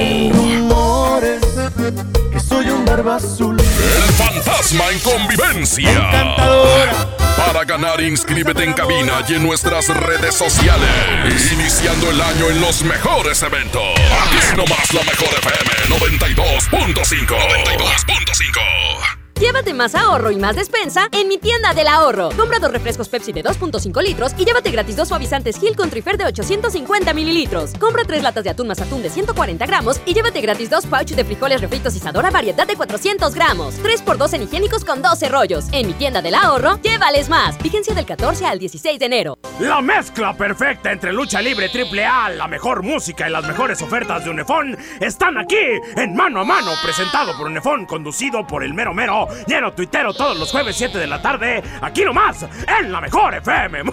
Que 2.31 2.39
soy 2.39 2.69
un 2.69 2.85
barba 2.85 3.15
azul. 3.17 3.57
El 3.59 4.13
fantasma 4.13 4.89
en 4.89 4.99
convivencia. 4.99 5.91
Encantadora, 5.91 7.07
Para 7.37 7.63
ganar, 7.65 8.01
inscríbete 8.01 8.63
en 8.63 8.73
cabina 8.73 9.23
y 9.27 9.33
en 9.35 9.43
nuestras 9.43 9.87
redes 9.87 10.35
sociales. 10.35 11.51
Iniciando 11.51 12.09
el 12.11 12.21
año 12.21 12.49
en 12.49 12.61
los 12.61 12.83
mejores 12.83 13.41
eventos. 13.43 13.81
Aquí 13.83 14.55
nomás 14.55 14.93
la 14.93 15.03
mejor 15.03 15.29
FM 15.39 15.71
92.5. 15.99 17.25
92.5. 17.25 19.20
Llévate 19.41 19.73
más 19.73 19.95
ahorro 19.95 20.29
y 20.29 20.35
más 20.35 20.55
despensa 20.55 21.07
en 21.11 21.27
mi 21.27 21.39
tienda 21.39 21.73
del 21.73 21.87
ahorro. 21.87 22.29
Compra 22.37 22.59
dos 22.59 22.71
refrescos 22.71 23.09
Pepsi 23.09 23.33
de 23.33 23.43
2.5 23.43 24.03
litros 24.03 24.33
y 24.37 24.45
llévate 24.45 24.69
gratis 24.69 24.95
dos 24.95 25.07
suavizantes 25.07 25.59
Gil 25.59 25.75
con 25.75 25.89
Trifer 25.89 26.15
de 26.15 26.25
850 26.25 27.11
mililitros. 27.15 27.73
Compra 27.79 28.03
tres 28.05 28.21
latas 28.21 28.43
de 28.43 28.51
atún 28.51 28.67
más 28.67 28.79
atún 28.81 29.01
de 29.01 29.09
140 29.09 29.65
gramos 29.65 29.99
y 30.05 30.13
llévate 30.13 30.41
gratis 30.41 30.69
dos 30.69 30.85
pouch 30.85 31.09
de 31.13 31.25
frijoles 31.25 31.59
refritos 31.59 31.95
Isadora 31.95 32.29
variedad 32.29 32.67
de 32.67 32.75
400 32.75 33.33
gramos. 33.33 33.81
3x2 33.81 34.33
en 34.35 34.43
higiénicos 34.43 34.85
con 34.85 35.01
12 35.01 35.29
rollos. 35.29 35.65
En 35.71 35.87
mi 35.87 35.93
tienda 35.93 36.21
del 36.21 36.35
ahorro, 36.35 36.79
llévales 36.83 37.27
más. 37.27 37.57
Vigencia 37.63 37.95
del 37.95 38.05
14 38.05 38.45
al 38.45 38.59
16 38.59 38.99
de 38.99 39.05
enero. 39.07 39.39
La 39.59 39.81
mezcla 39.81 40.37
perfecta 40.37 40.91
entre 40.91 41.11
lucha 41.13 41.41
libre 41.41 41.69
triple 41.69 42.05
A, 42.05 42.29
la 42.29 42.47
mejor 42.47 42.83
música 42.83 43.27
y 43.27 43.31
las 43.31 43.47
mejores 43.47 43.81
ofertas 43.81 44.23
de 44.23 44.29
Unefón 44.29 44.77
están 44.99 45.39
aquí 45.39 45.55
en 45.95 46.15
Mano 46.15 46.41
a 46.41 46.43
Mano, 46.43 46.71
presentado 46.83 47.35
por 47.35 47.47
Unefón, 47.47 47.87
conducido 47.87 48.45
por 48.45 48.63
el 48.63 48.75
mero 48.75 48.93
mero, 48.93 49.27
lleno 49.47 49.73
tuitero 49.73 50.13
todos 50.13 50.37
los 50.37 50.51
jueves 50.51 50.75
7 50.75 50.97
de 50.97 51.07
la 51.07 51.21
tarde, 51.21 51.63
aquí 51.81 52.03
nomás, 52.03 52.45
en 52.79 52.91
la 52.91 53.01
mejor 53.01 53.35
FM. 53.35 53.83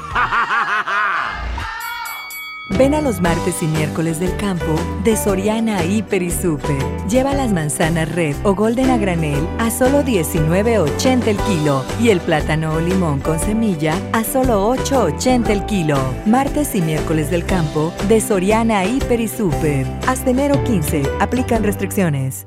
Ven 2.77 2.95
a 2.95 3.01
los 3.01 3.21
martes 3.21 3.63
y 3.63 3.67
miércoles 3.67 4.21
del 4.21 4.37
campo 4.37 4.75
de 5.03 5.17
Soriana 5.17 5.83
Hiper 5.85 6.23
y 6.23 6.31
Super. 6.31 6.77
Lleva 7.09 7.33
las 7.33 7.51
manzanas 7.51 8.15
red 8.15 8.37
o 8.43 8.55
golden 8.55 8.91
a 8.91 8.99
granel 8.99 9.49
a 9.59 9.71
solo 9.71 10.03
19.80 10.03 11.29
el 11.29 11.37
kilo 11.39 11.83
y 11.99 12.11
el 12.11 12.21
plátano 12.21 12.75
o 12.75 12.81
limón 12.81 13.21
con 13.21 13.39
semilla 13.39 13.95
a 14.13 14.23
solo 14.23 14.71
8.80 14.75 15.49
el 15.49 15.65
kilo. 15.65 15.99
Martes 16.27 16.75
y 16.75 16.83
miércoles 16.83 17.31
del 17.31 17.47
campo 17.47 17.93
de 18.07 18.21
Soriana 18.21 18.85
Hiper 18.85 19.21
y 19.21 19.29
Super. 19.29 19.87
Hasta 20.07 20.31
enero 20.31 20.63
15. 20.65 21.03
Aplican 21.21 21.65
restricciones. 21.65 22.47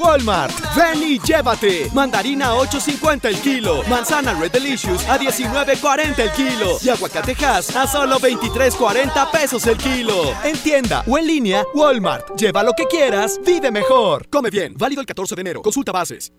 Walmart. 0.01 0.53
Ven 0.75 1.03
y 1.03 1.19
llévate. 1.19 1.89
Mandarina 1.93 2.47
a 2.47 2.55
8.50 2.55 3.25
el 3.25 3.39
kilo. 3.41 3.83
Manzana 3.87 4.33
Red 4.33 4.51
Delicious 4.51 5.07
a 5.07 5.19
19.40 5.19 6.19
el 6.19 6.31
kilo. 6.31 6.77
Y 6.81 6.89
aguacatejas 6.89 7.75
a 7.75 7.87
solo 7.87 8.19
23.40 8.19 9.31
pesos 9.31 9.67
el 9.67 9.77
kilo. 9.77 10.33
En 10.43 10.57
tienda 10.57 11.03
o 11.07 11.17
en 11.17 11.27
línea, 11.27 11.63
Walmart. 11.73 12.35
Lleva 12.37 12.63
lo 12.63 12.73
que 12.73 12.85
quieras, 12.85 13.39
vive 13.45 13.71
mejor. 13.71 14.27
Come 14.29 14.49
bien. 14.49 14.73
Válido 14.77 15.01
el 15.01 15.07
14 15.07 15.35
de 15.35 15.41
enero. 15.41 15.61
Consulta 15.61 15.91
bases. 15.91 16.31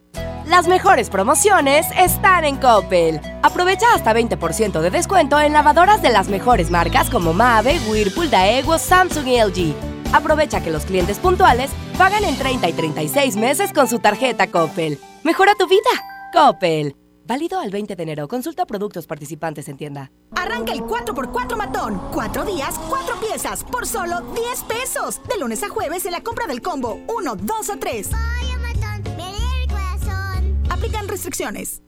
Las 0.47 0.67
mejores 0.67 1.09
promociones 1.09 1.87
están 1.97 2.45
en 2.45 2.57
Coppel. 2.57 3.21
Aprovecha 3.43 3.87
hasta 3.95 4.13
20% 4.13 4.81
de 4.81 4.91
descuento 4.91 5.39
en 5.39 5.53
lavadoras 5.53 6.03
de 6.03 6.11
las 6.11 6.29
mejores 6.29 6.71
marcas 6.71 7.09
como 7.11 7.33
Mave, 7.33 7.79
Whirlpool, 7.89 8.29
Daewoo, 8.29 8.79
Samsung 8.79 9.29
y 9.29 9.41
LG. 9.41 9.92
Aprovecha 10.13 10.63
que 10.63 10.71
los 10.71 10.85
clientes 10.85 11.19
puntuales 11.19 11.71
pagan 11.97 12.25
en 12.25 12.37
30 12.37 12.69
y 12.69 12.73
36 12.73 13.37
meses 13.37 13.73
con 13.73 13.89
su 13.89 13.99
tarjeta 13.99 14.51
Coppel. 14.51 14.99
Mejora 15.25 15.55
tu 15.59 15.67
vida. 15.67 15.91
Coppel. 16.33 16.97
Válido 17.25 17.61
al 17.61 17.71
20 17.71 17.95
de 17.95 18.03
enero. 18.03 18.29
Consulta 18.29 18.67
productos 18.67 19.07
participantes 19.07 19.69
en 19.69 19.77
tienda. 19.77 20.11
Arranca 20.35 20.73
el 20.73 20.81
4x4 20.81 21.57
matón. 21.57 22.01
Cuatro 22.13 22.45
días, 22.45 22.79
cuatro 22.89 23.15
piezas, 23.21 23.65
por 23.65 23.87
solo 23.87 24.21
10 24.35 24.63
pesos. 24.65 25.21
De 25.29 25.39
lunes 25.39 25.63
a 25.63 25.69
jueves 25.69 26.05
en 26.05 26.13
la 26.13 26.21
compra 26.21 26.47
del 26.47 26.61
combo 26.61 27.01
1, 27.09 27.37
2 27.37 27.71
o 27.71 27.79
3. 27.79 28.11
Aplican 30.69 31.09
restricciones. 31.09 31.81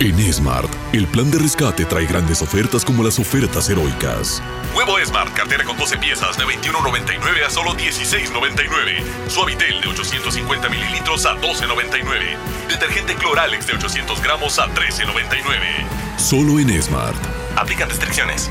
En 0.00 0.32
Smart, 0.32 0.68
el 0.92 1.06
plan 1.06 1.30
de 1.30 1.38
rescate 1.38 1.84
trae 1.84 2.06
grandes 2.06 2.42
ofertas 2.42 2.84
como 2.84 3.02
las 3.04 3.18
ofertas 3.18 3.68
heroicas. 3.70 4.42
Huevo 4.74 4.98
Smart, 5.04 5.32
cartera 5.34 5.64
con 5.64 5.76
12 5.76 5.98
piezas 5.98 6.36
de 6.36 6.44
21.99 6.44 7.46
a 7.46 7.50
solo 7.50 7.74
16.99. 7.74 9.28
Suavitel 9.28 9.80
de 9.80 9.88
850 9.88 10.68
mililitros 10.68 11.24
a 11.26 11.36
12.99. 11.36 12.36
Detergente 12.68 13.14
Cloralex 13.14 13.66
de 13.68 13.74
800 13.74 14.20
gramos 14.20 14.58
a 14.58 14.66
13.99. 14.66 16.18
Solo 16.18 16.58
en 16.58 16.82
Smart. 16.82 17.16
Aplican 17.56 17.88
restricciones. 17.88 18.50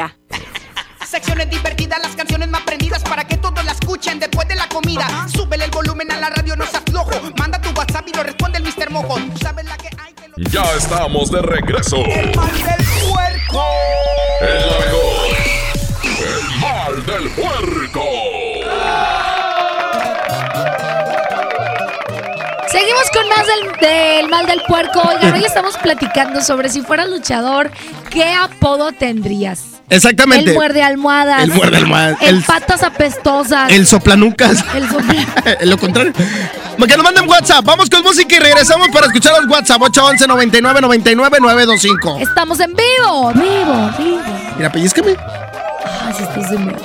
Secciones 1.05 1.49
divertidas, 1.49 1.99
las 2.01 2.15
canciones 2.15 2.47
más 2.49 2.61
prendidas 2.61 3.03
para 3.03 3.25
que 3.25 3.35
todos 3.37 3.63
la 3.65 3.73
escuchen 3.73 4.19
después 4.19 4.47
de 4.47 4.55
la 4.55 4.67
comida. 4.69 5.27
Súbele 5.27 5.65
el 5.65 5.71
volumen 5.71 6.09
a 6.11 6.17
la 6.17 6.29
radio, 6.29 6.55
no 6.55 6.65
se 6.65 6.77
aflojo. 6.77 7.11
Manda 7.37 7.59
tu 7.59 7.69
WhatsApp 7.71 8.07
y 8.07 8.13
lo 8.13 8.23
responde 8.23 8.59
el 8.59 8.63
Mr. 8.63 8.89
Mojo. 8.91 9.15
Tú 9.15 9.37
sabes 9.41 9.65
la 9.65 9.77
que 9.77 9.89
hay. 9.97 10.13
Ya 10.49 10.63
estamos 10.77 11.29
de 11.31 11.41
regreso. 11.41 11.97
El 11.97 12.35
mal 12.35 12.53
del 12.53 12.85
puerco. 13.09 13.65
El 14.39 14.65
mejor. 14.79 15.37
El 16.21 16.59
mal 16.61 17.05
del 17.05 17.29
puerco. 17.31 18.03
Seguimos 22.69 23.09
con 23.11 23.27
más 23.27 23.45
del, 23.45 23.79
del 23.81 24.29
mal 24.29 24.45
del 24.45 24.61
puerco. 24.67 25.01
Oigan, 25.01 25.33
hoy 25.33 25.43
estamos 25.43 25.77
platicando 25.77 26.41
sobre 26.41 26.69
si 26.69 26.81
fueras 26.81 27.09
luchador, 27.09 27.69
¿qué 28.09 28.33
apodo 28.33 28.93
tendrías? 28.93 29.70
Exactamente. 29.91 30.49
El 30.51 30.55
muerde 30.55 30.81
almohadas. 30.83 31.43
El 31.43 31.51
muerde 31.51 31.77
almohadas. 31.77 32.17
El, 32.21 32.37
El- 32.37 32.43
patas 32.43 32.81
apestosas. 32.83 33.71
El 33.71 33.85
soplanucas. 33.85 34.63
El 34.73 34.87
sopla- 34.87 35.57
Lo 35.65 35.77
contrario. 35.77 36.13
Que 36.13 36.97
nos 36.97 37.03
manden 37.03 37.29
WhatsApp. 37.29 37.63
Vamos 37.63 37.89
con 37.89 38.01
música 38.01 38.35
y 38.35 38.39
regresamos 38.39 38.87
para 38.89 39.05
escuchar 39.07 39.33
los 39.39 39.49
WhatsApp. 39.51 39.81
811 39.81 40.27
99 40.27 40.81
99 40.81 41.37
925. 41.39 42.17
Estamos 42.19 42.59
en 42.59 42.73
vivo, 42.73 43.31
vivo, 43.33 43.91
vivo. 43.99 44.21
Mira, 44.57 44.71
pellizcame. 44.71 45.15
Ay, 46.05 46.13
si 46.17 46.23
estás 46.23 46.51
en 46.51 46.67
vivo. 46.67 46.79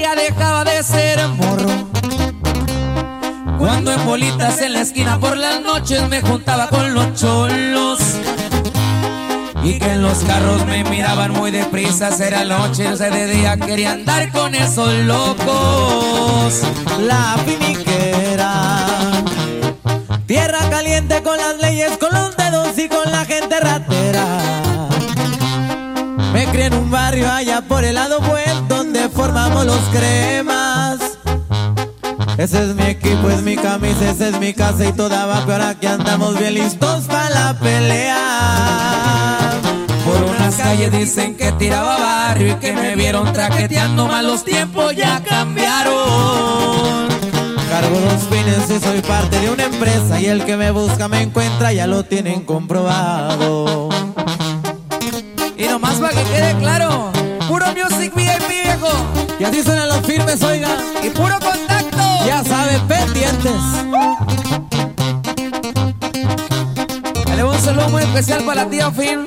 Ya 0.00 0.14
dejaba 0.14 0.64
de 0.64 0.82
ser 0.82 1.26
morro. 1.28 1.68
Cuando 3.58 3.92
en 3.92 4.04
bolitas 4.04 4.60
en 4.60 4.74
la 4.74 4.80
esquina 4.82 5.18
por 5.18 5.36
las 5.36 5.62
noches 5.62 6.06
me 6.08 6.20
juntaba 6.20 6.68
con 6.68 6.92
los 6.92 7.14
cholos. 7.14 7.98
Y 9.62 9.78
que 9.78 9.92
en 9.92 10.02
los 10.02 10.18
carros 10.18 10.66
me 10.66 10.84
miraban 10.84 11.32
muy 11.32 11.50
deprisa, 11.50 12.10
era 12.18 12.44
noche, 12.44 12.88
o 12.88 12.96
sea, 12.96 13.10
de 13.10 13.26
día 13.26 13.56
quería 13.56 13.92
andar 13.92 14.30
con 14.32 14.54
esos 14.54 14.92
locos. 15.04 16.62
La 17.00 17.36
finiquera. 17.46 18.86
Tierra 20.26 20.58
caliente 20.70 21.22
con 21.22 21.36
las 21.38 21.58
leyes, 21.58 21.96
con 21.98 22.12
los 22.12 22.36
dedos 22.36 22.78
y 22.78 22.88
con 22.88 23.10
la 23.10 23.24
gente 23.24 23.60
ratera. 23.60 24.69
En 26.70 26.78
un 26.78 26.90
barrio 26.90 27.30
allá 27.30 27.62
por 27.62 27.84
el 27.84 27.94
lado 27.94 28.20
buen 28.20 28.68
donde 28.68 29.08
formamos 29.08 29.66
los 29.66 29.80
cremas. 29.90 30.98
Ese 32.38 32.62
es 32.70 32.74
mi 32.74 32.84
equipo, 32.84 33.28
es 33.28 33.42
mi 33.42 33.56
camisa, 33.56 34.10
esa 34.10 34.28
es 34.28 34.38
mi 34.38 34.54
casa 34.54 34.86
y 34.86 34.92
toda 34.92 35.26
va, 35.26 35.38
ahora 35.42 35.74
que 35.74 35.88
andamos 35.88 36.38
bien 36.38 36.54
listos 36.54 37.04
para 37.04 37.28
la 37.30 37.58
pelea. 37.58 39.50
Por 40.04 40.22
unas 40.22 40.54
calles 40.56 40.90
dicen 40.92 41.36
que 41.36 41.52
tiraba 41.52 41.98
barrio 41.98 42.52
y 42.52 42.54
que 42.56 42.72
me 42.72 42.94
vieron 42.96 43.32
traqueteando 43.32 44.06
mal 44.06 44.26
los 44.26 44.44
tiempos 44.44 44.94
ya 44.96 45.22
cambiaron. 45.22 47.08
Cargo 47.68 48.00
los 48.00 48.22
fines 48.28 48.70
y 48.70 48.80
soy 48.80 49.02
parte 49.02 49.38
de 49.38 49.50
una 49.50 49.64
empresa 49.64 50.20
y 50.20 50.26
el 50.26 50.44
que 50.44 50.56
me 50.56 50.70
busca 50.70 51.08
me 51.08 51.22
encuentra, 51.22 51.72
ya 51.72 51.86
lo 51.86 52.04
tienen 52.04 52.44
comprobado. 52.44 53.88
Y 55.60 55.68
nomás 55.68 55.96
para 55.96 56.14
que 56.14 56.22
quede 56.22 56.56
claro, 56.58 57.12
puro 57.46 57.66
music 57.74 58.14
VIP 58.14 58.48
viejo. 58.48 58.88
Y 59.38 59.44
así 59.44 59.62
suenan 59.62 59.90
los 59.90 60.00
firmes, 60.06 60.42
oiga. 60.42 60.70
Y 61.02 61.10
puro 61.10 61.38
contacto. 61.38 61.98
Ya 62.26 62.42
saben, 62.42 62.80
pendientes. 62.88 63.52
Le 67.36 67.44
un 67.44 67.58
saludo 67.58 67.90
muy 67.90 68.02
especial 68.02 68.42
para 68.44 68.64
la 68.64 68.70
tía 68.70 68.90
Fin. 68.90 69.26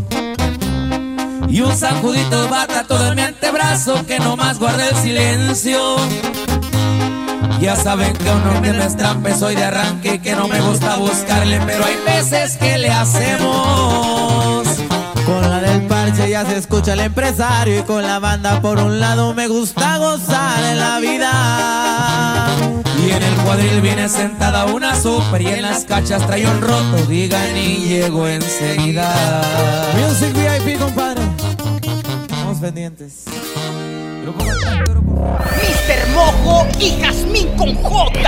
Y 1.61 1.63
un 1.63 1.77
sacudito 1.77 2.49
bata 2.49 2.85
todo 2.85 3.09
en 3.09 3.15
mi 3.17 3.21
antebrazo 3.21 4.03
que 4.07 4.17
nomás 4.17 4.57
guarda 4.57 4.89
el 4.89 4.95
silencio. 4.95 5.95
Ya 7.59 7.75
saben 7.75 8.13
que 8.13 8.31
uno 8.31 8.59
que 8.63 8.73
no 8.73 8.81
es 8.81 8.97
trampe, 8.97 9.35
soy 9.35 9.53
de 9.53 9.65
arranque 9.65 10.15
y 10.15 10.19
que 10.19 10.35
no 10.35 10.47
me 10.47 10.59
gusta 10.59 10.95
buscarle, 10.95 11.61
pero 11.67 11.85
hay 11.85 11.97
veces 12.03 12.57
que 12.57 12.79
le 12.79 12.89
hacemos. 12.89 14.67
Con 15.23 15.41
la 15.47 15.59
del 15.59 15.83
parche 15.83 16.31
ya 16.31 16.43
se 16.45 16.57
escucha 16.57 16.93
el 16.93 17.01
empresario 17.01 17.81
y 17.81 17.83
con 17.83 18.01
la 18.01 18.17
banda 18.17 18.59
por 18.59 18.79
un 18.79 18.99
lado 18.99 19.35
me 19.35 19.47
gusta 19.47 19.99
gozar 19.99 20.63
en 20.63 20.79
la 20.79 20.97
vida. 20.97 22.47
Y 23.05 23.11
en 23.11 23.21
el 23.21 23.35
cuadril 23.43 23.81
viene 23.81 24.09
sentada 24.09 24.65
una 24.65 24.95
super 24.95 25.39
y 25.39 25.47
en 25.49 25.61
las 25.61 25.85
cachas 25.85 26.25
trae 26.25 26.43
un 26.43 26.59
roto, 26.59 27.05
digan 27.07 27.55
y 27.55 27.85
llego 27.85 28.27
enseguida. 28.27 29.13
Music 29.99 30.33
VIP, 30.33 30.79
compadre. 30.79 31.10
Pendientes. 32.61 33.25
Mr. 35.65 36.07
Mojo 36.13 36.67
y 36.79 37.01
Jazmín 37.01 37.47
con 37.57 37.73
J. 37.73 38.19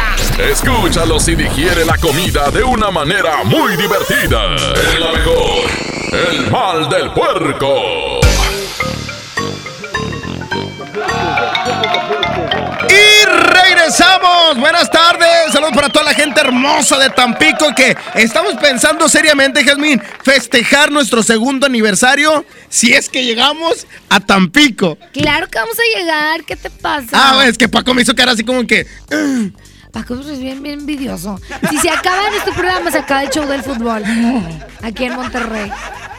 Escúchalos 0.50 1.28
y 1.28 1.36
digiere 1.36 1.86
la 1.86 1.98
comida 2.00 2.50
de 2.50 2.64
una 2.64 2.90
manera 2.90 3.44
muy 3.44 3.78
divertida. 3.78 4.56
Es 4.56 5.00
la 5.00 5.12
mejor. 5.12 5.70
El 6.32 6.50
mal 6.50 6.90
del 6.90 7.12
puerco. 7.12 8.23
Regresamos. 13.88 14.58
Buenas 14.60 14.90
tardes. 14.90 15.52
Saludos 15.52 15.74
para 15.74 15.90
toda 15.90 16.06
la 16.06 16.14
gente 16.14 16.40
hermosa 16.40 16.98
de 16.98 17.10
Tampico 17.10 17.74
que 17.76 17.96
estamos 18.16 18.54
pensando 18.56 19.10
seriamente, 19.10 19.64
Jazmín, 19.64 20.02
festejar 20.24 20.92
nuestro 20.92 21.22
segundo 21.22 21.66
aniversario 21.66 22.46
si 22.70 22.94
es 22.94 23.10
que 23.10 23.26
llegamos 23.26 23.86
a 24.10 24.20
Tampico. 24.20 24.98
Claro 25.12 25.50
que 25.50 25.60
vamos 25.60 25.76
a 25.78 26.00
llegar. 26.00 26.44
¿Qué 26.46 26.56
te 26.56 26.70
pasa? 26.70 27.10
Ah, 27.12 27.46
es 27.46 27.58
que 27.58 27.68
Paco 27.68 27.94
me 27.94 28.02
hizo 28.04 28.16
cara 28.16 28.32
así 28.32 28.44
como 28.44 28.66
que. 28.66 28.88
"Ah". 29.12 29.50
Paco 29.94 30.16
es 30.16 30.40
bien, 30.40 30.64
bien 30.64 30.80
envidioso. 30.80 31.40
Si 31.70 31.78
se 31.78 31.90
acaba 31.92 32.28
en 32.28 32.34
este 32.34 32.52
programa, 32.52 32.90
se 32.90 32.98
acaba 32.98 33.22
el 33.22 33.30
show 33.30 33.46
del 33.46 33.62
fútbol. 33.62 34.04
Aquí 34.82 35.06
en 35.06 35.16
Monterrey. 35.16 35.72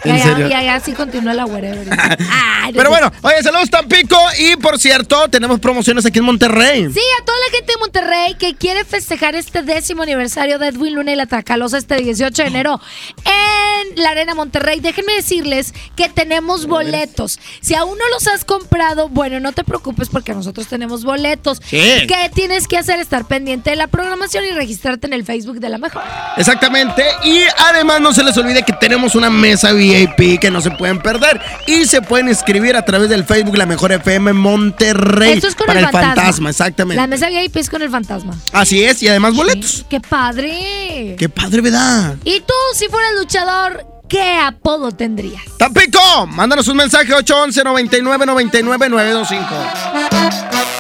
Y 0.05 0.11
allá 0.11 0.81
sí 0.81 0.93
continúa 0.93 1.35
la 1.35 1.47
wherever. 1.47 1.89
Ay, 2.31 2.73
Pero 2.75 2.91
bueno, 2.91 3.11
oye, 3.23 3.43
saludos 3.43 3.71
Tampico. 3.71 4.17
Y 4.39 4.57
por 4.57 4.79
cierto, 4.79 5.29
tenemos 5.29 5.61
promociones 5.61 6.05
aquí 6.05 6.19
en 6.19 6.27
Monterrey. 6.27 6.89
Sí, 6.93 7.01
a 7.21 7.25
toda 7.25 7.39
la 7.39 7.57
gente 7.57 7.73
de 7.73 7.79
Monterrey 7.79 8.35
que 8.35 8.55
quiere 8.55 8.85
festejar 8.85 9.35
este 9.35 9.63
décimo 9.63 10.03
aniversario 10.03 10.59
de 10.59 10.69
Edwin 10.69 10.95
Luna 10.95 11.13
y 11.13 11.17
la 11.17 11.27
Tracalosa 11.27 11.79
este 11.79 11.97
18 11.97 12.43
de 12.43 12.49
enero 12.49 12.81
en 13.25 14.03
la 14.03 14.11
Arena 14.11 14.35
Monterrey. 14.35 14.81
Déjenme 14.81 15.15
decirles 15.15 15.73
que 15.97 16.09
tenemos 16.09 16.67
boletos. 16.67 17.41
Si 17.61 17.75
aún 17.75 17.97
no 17.99 18.09
los 18.11 18.27
has 18.29 18.45
comprado, 18.45 19.09
bueno, 19.09 19.41
no 19.41 19.53
te 19.53 19.65
preocupes 19.65 20.11
porque 20.11 20.35
nosotros 20.35 20.67
tenemos 20.67 21.05
boletos. 21.05 21.61
Sí. 21.65 21.81
¿Qué 22.07 22.31
tienes 22.35 22.69
que 22.69 22.77
hacer? 22.77 23.01
Estar 23.01 23.25
pendiente 23.25 23.64
de 23.71 23.77
la 23.77 23.87
programación 23.87 24.45
y 24.45 24.51
registrarte 24.51 25.07
en 25.07 25.13
el 25.13 25.25
Facebook 25.25 25.59
de 25.61 25.69
la 25.69 25.79
mejor. 25.79 26.03
Exactamente. 26.37 27.05
Y 27.25 27.43
además 27.69 28.01
no 28.01 28.13
se 28.13 28.23
les 28.23 28.37
olvide 28.37 28.63
que 28.63 28.73
tenemos 28.75 29.15
una 29.15 29.31
mesa 29.31 29.73
VIP 29.73 30.39
que 30.41 30.51
no 30.51 30.61
se 30.61 30.71
pueden 30.71 31.01
perder. 31.01 31.41
Y 31.67 31.85
se 31.87 32.03
pueden 32.03 32.29
inscribir 32.29 32.77
a 32.77 32.85
través 32.85 33.09
del 33.09 33.25
Facebook 33.25 33.57
La 33.57 33.67
Mejor 33.67 33.93
FM 33.93 34.33
Monterrey. 34.33 35.33
Esto 35.33 35.49
es 35.49 35.55
con 35.55 35.67
para 35.67 35.81
el 35.81 35.87
el 35.87 35.91
fantasma. 35.93 36.15
fantasma, 36.15 36.51
exactamente. 36.51 37.01
La 37.01 37.07
mesa 37.07 37.29
VIP 37.29 37.57
es 37.57 37.71
con 37.71 37.83
el 37.83 37.91
fantasma. 37.91 38.35
Así 38.53 38.85
es, 38.85 39.03
y 39.03 39.09
además 39.09 39.35
boletos. 39.35 39.85
¡Qué 39.89 40.01
padre! 40.01 41.17
Qué 41.19 41.29
padre, 41.29 41.61
¿verdad? 41.61 42.17
Y 42.25 42.41
tú, 42.41 42.55
si 42.75 42.89
fueras 42.89 43.13
luchador, 43.19 43.87
¿qué 44.09 44.39
apodo 44.39 44.93
tendrías? 44.93 45.43
Tampico, 45.59 46.27
mándanos 46.27 46.69
un 46.69 46.77
mensaje 46.77 47.13
811 47.13 47.65
99 47.65 48.27
99 48.27 48.89
925. 48.89 50.74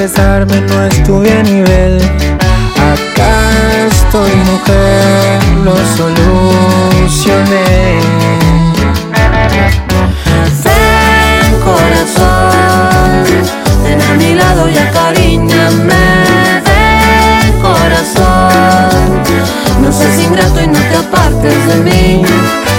Expresarme, 0.00 0.62
no 0.62 0.86
estuve 0.86 1.30
a 1.30 1.42
nivel. 1.42 2.00
Acá 2.00 3.86
estoy, 3.86 4.34
mujer, 4.34 5.44
lo 5.62 5.76
solucioné. 5.94 7.64
Ven 10.64 11.60
corazón, 11.60 13.24
ven 13.84 14.00
a 14.00 14.14
mi 14.14 14.34
lado 14.36 14.70
y 14.70 14.78
acariñame. 14.78 15.94
Ven 16.64 17.60
corazón, 17.60 19.22
no 19.82 19.92
seas 19.92 20.18
ingrato 20.18 20.62
y 20.62 20.66
no 20.66 20.78
te 20.78 20.96
apartes 20.96 21.66
de 21.66 21.76
mí. 21.76 22.24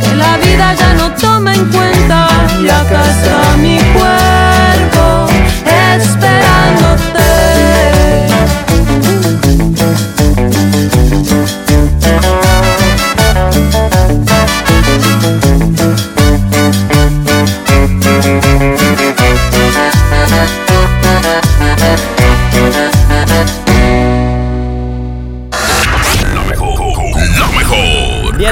que 0.00 0.14
la 0.14 0.36
vida 0.38 0.74
ya 0.74 0.94
no 0.94 1.10
toma 1.12 1.54
en 1.54 1.64
cuenta. 1.66 2.28
Y 2.60 2.68
acá 2.68 3.02
mi 3.58 3.78
cuerpo 3.92 5.26
esperándote. 5.96 7.21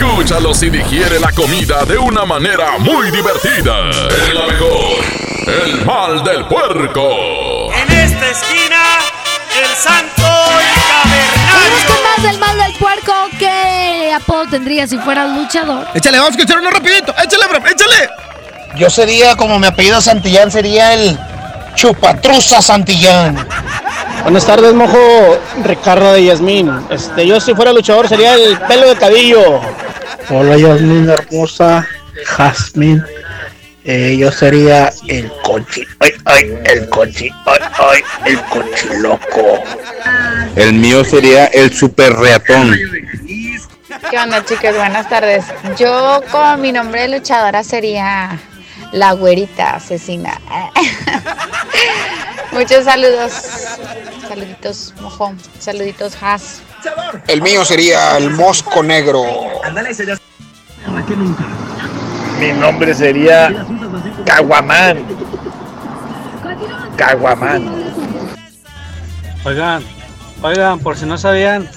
Escúchalos 0.00 0.62
y 0.62 0.70
digiere 0.70 1.20
la 1.20 1.30
comida 1.30 1.84
de 1.84 1.98
una 1.98 2.24
manera 2.24 2.78
muy 2.78 3.10
divertida. 3.10 3.90
Es 3.90 4.34
la 4.34 4.46
mejor. 4.46 5.04
El 5.46 5.84
mal 5.84 6.24
del 6.24 6.46
puerco. 6.46 7.70
En 7.70 7.92
esta 7.92 8.30
esquina, 8.30 8.80
el 9.60 9.76
santo 9.76 10.22
Vamos 10.22 11.84
con 11.86 12.02
más 12.02 12.22
del 12.22 12.38
mal 12.38 12.56
del 12.56 12.72
puerco. 12.78 13.12
¿Qué 13.38 14.10
apodo 14.14 14.46
tendría 14.46 14.86
si 14.86 14.96
fueras 14.96 15.36
luchador? 15.36 15.86
Échale, 15.92 16.16
vamos 16.16 16.34
a 16.34 16.38
escuchar 16.38 16.60
uno 16.60 16.70
rapidito. 16.70 17.14
Échale, 17.22 17.46
bro, 17.48 17.58
échale. 17.58 18.08
Yo 18.76 18.88
sería, 18.88 19.36
como 19.36 19.58
mi 19.58 19.66
apellido 19.66 20.00
Santillán, 20.00 20.50
sería 20.50 20.94
el 20.94 21.18
Chupatruza 21.74 22.62
Santillán. 22.62 23.46
Buenas 24.22 24.46
tardes, 24.46 24.72
mojo. 24.74 24.98
Ricardo 25.62 26.12
de 26.12 26.24
Yasmín. 26.24 26.70
Este, 26.90 27.26
yo 27.26 27.40
si 27.40 27.54
fuera 27.54 27.72
luchador 27.72 28.08
sería 28.08 28.34
el 28.34 28.58
pelo 28.60 28.88
de 28.88 28.96
cabello. 28.96 29.60
Hola 30.32 30.56
Yasmin 30.56 31.08
hermosa, 31.10 31.84
Jasmine. 32.24 33.02
Eh, 33.84 34.16
yo 34.16 34.30
sería 34.30 34.92
el 35.08 35.28
cochi, 35.42 35.84
ay, 35.98 36.12
ay, 36.24 36.58
el 36.66 36.88
cochi, 36.88 37.30
ay, 37.46 37.60
ay, 37.78 38.02
el 38.26 38.40
cochi 38.44 38.88
loco. 39.00 39.60
El 40.54 40.74
mío 40.74 41.02
sería 41.02 41.46
el 41.46 41.72
super 41.72 42.12
reatón. 42.12 42.76
¿Qué 44.08 44.18
onda, 44.18 44.44
chicos? 44.44 44.76
Buenas 44.76 45.08
tardes. 45.08 45.44
Yo, 45.76 46.22
como 46.30 46.56
mi 46.58 46.70
nombre 46.70 47.02
de 47.02 47.18
luchadora, 47.18 47.64
sería 47.64 48.38
la 48.92 49.12
güerita 49.14 49.74
asesina. 49.74 50.40
Muchos 52.52 52.84
saludos. 52.84 53.32
Saluditos, 54.30 54.94
mojón. 55.00 55.36
Saluditos, 55.58 56.16
Has. 56.22 56.62
El 57.26 57.42
mío 57.42 57.64
sería 57.64 58.16
el 58.16 58.30
Mosco 58.30 58.80
Negro. 58.80 59.24
Mi 62.38 62.52
nombre 62.52 62.94
sería 62.94 63.66
Caguamán. 64.24 65.04
Caguamán. 66.96 67.74
Oigan, 69.44 69.82
oigan, 70.42 70.78
por 70.78 70.96
si 70.96 71.06
no 71.06 71.18
sabían, 71.18 71.68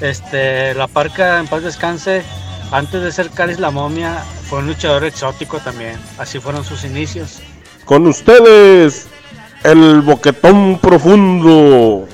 este, 0.00 0.74
la 0.74 0.86
parca 0.86 1.40
en 1.40 1.48
paz 1.48 1.64
descanse, 1.64 2.22
antes 2.70 3.02
de 3.02 3.10
ser 3.10 3.28
Caris 3.30 3.58
la 3.58 3.72
momia, 3.72 4.22
fue 4.48 4.60
un 4.60 4.68
luchador 4.68 5.02
exótico 5.02 5.58
también. 5.58 5.98
Así 6.16 6.38
fueron 6.38 6.64
sus 6.64 6.84
inicios. 6.84 7.40
Con 7.84 8.06
ustedes, 8.06 9.08
el 9.64 10.02
boquetón 10.02 10.78
profundo. 10.80 12.06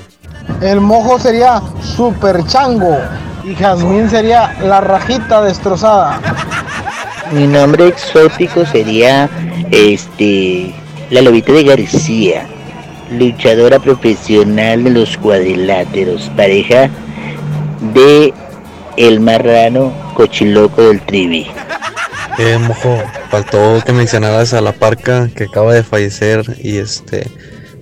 El 0.61 0.81
mojo 0.81 1.19
sería 1.19 1.63
super 1.97 2.45
chango. 2.47 2.99
Y 3.45 3.55
Jazmín 3.55 4.09
sería 4.09 4.55
la 4.63 4.81
rajita 4.81 5.43
destrozada. 5.43 6.21
Mi 7.33 7.47
nombre 7.47 7.89
exótico 7.89 8.65
sería 8.65 9.29
este 9.71 10.75
la 11.11 11.21
lobita 11.21 11.53
de 11.53 11.65
García, 11.65 12.47
luchadora 13.11 13.79
profesional 13.79 14.85
de 14.85 14.91
los 14.91 15.17
cuadriláteros, 15.19 16.31
pareja 16.37 16.89
de 17.93 18.33
el 18.97 19.21
marrano 19.21 19.93
cochiloco 20.15 20.83
del 20.83 21.01
trivi. 21.03 21.47
Eh, 22.39 22.59
mojo, 22.59 23.03
faltó 23.31 23.81
que 23.85 23.93
mencionaras 23.93 24.55
a 24.55 24.61
la 24.61 24.73
parca 24.73 25.29
que 25.35 25.45
acaba 25.45 25.73
de 25.73 25.85
fallecer 25.85 26.45
y 26.59 26.79
este 26.79 27.31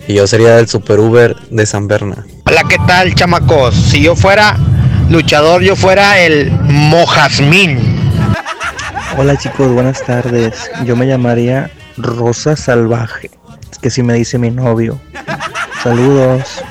y 0.07 0.14
yo 0.14 0.26
sería 0.26 0.59
el 0.59 0.68
super 0.68 0.98
Uber 0.98 1.36
de 1.50 1.64
San 1.64 1.86
Berna. 1.88 2.26
Hola, 2.46 2.64
¿qué 2.68 2.76
tal, 2.86 3.14
chamacos? 3.14 3.74
Si 3.74 4.03
yo 4.03 4.16
fuera 4.16 4.57
luchador, 5.09 5.62
yo 5.62 5.76
fuera 5.76 6.20
el 6.20 6.50
Mojasmín. 6.50 7.78
Hola 9.16 9.36
chicos, 9.36 9.68
buenas 9.72 10.03
tardes. 10.05 10.70
Yo 10.84 10.96
me 10.96 11.07
llamaría 11.07 11.70
Rosa 11.96 12.57
Salvaje. 12.57 13.30
Es 13.70 13.78
que 13.78 13.90
si 13.90 14.03
me 14.03 14.14
dice 14.14 14.38
mi 14.38 14.50
novio. 14.50 15.00
Saludos. 15.82 16.62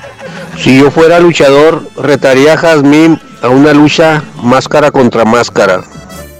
Si 0.58 0.78
yo 0.78 0.90
fuera 0.90 1.18
luchador, 1.18 1.88
retaría 1.96 2.54
a 2.54 2.58
Jazmín 2.58 3.20
a 3.42 3.48
una 3.48 3.72
lucha 3.72 4.22
máscara 4.42 4.90
contra 4.90 5.24
máscara. 5.24 5.82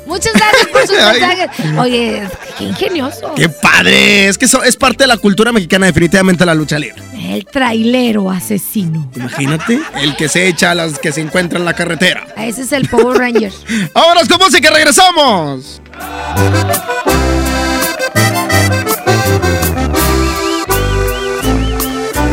Muchas 0.07 0.34
gracias 0.34 0.62
sus 0.87 0.97
mensajes. 0.97 1.78
Oye, 1.78 2.22
qué 2.59 2.64
ingenioso. 2.64 3.35
¡Qué 3.35 3.49
padre! 3.49 4.28
Es 4.28 4.39
que 4.39 4.47
eso 4.47 4.62
es 4.62 4.76
parte 4.76 5.05
de 5.05 5.09
la 5.09 5.16
cultura 5.16 5.53
mexicana, 5.53 5.87
definitivamente 5.87 6.45
la 6.45 6.55
lucha 6.55 6.78
libre. 6.78 7.03
El 7.14 7.45
trailero 7.47 8.30
asesino. 8.30 9.09
Imagínate, 9.14 9.80
el 10.01 10.16
que 10.16 10.28
se 10.28 10.49
echa 10.49 10.72
a 10.72 10.74
las 10.74 10.99
que 10.99 11.12
se 11.12 11.20
encuentran 11.20 11.62
en 11.62 11.66
la 11.66 11.74
carretera. 11.74 12.26
Ese 12.37 12.62
es 12.62 12.72
el 12.72 12.89
Power 12.89 13.18
Ranger. 13.18 13.53
Ahora 13.95 14.20
con 14.28 14.39
música, 14.39 14.70
regresamos. 14.70 15.80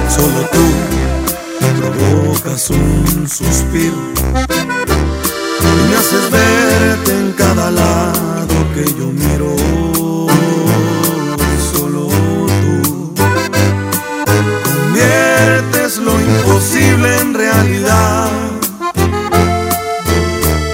Solo 0.09 0.49
tú 0.51 0.89
provocas 1.79 2.69
un 2.69 3.27
suspiro 3.27 3.95
y 5.61 5.89
me 5.89 5.95
haces 5.95 6.31
verte 6.31 7.11
en 7.11 7.33
cada 7.33 7.71
lado 7.71 8.38
que 8.73 8.83
yo 8.97 9.07
miro. 9.11 9.55
Solo 11.71 12.07
tú 12.61 13.13
conviertes 14.63 15.97
lo 15.97 16.19
imposible 16.19 17.19
en 17.19 17.33
realidad. 17.33 18.29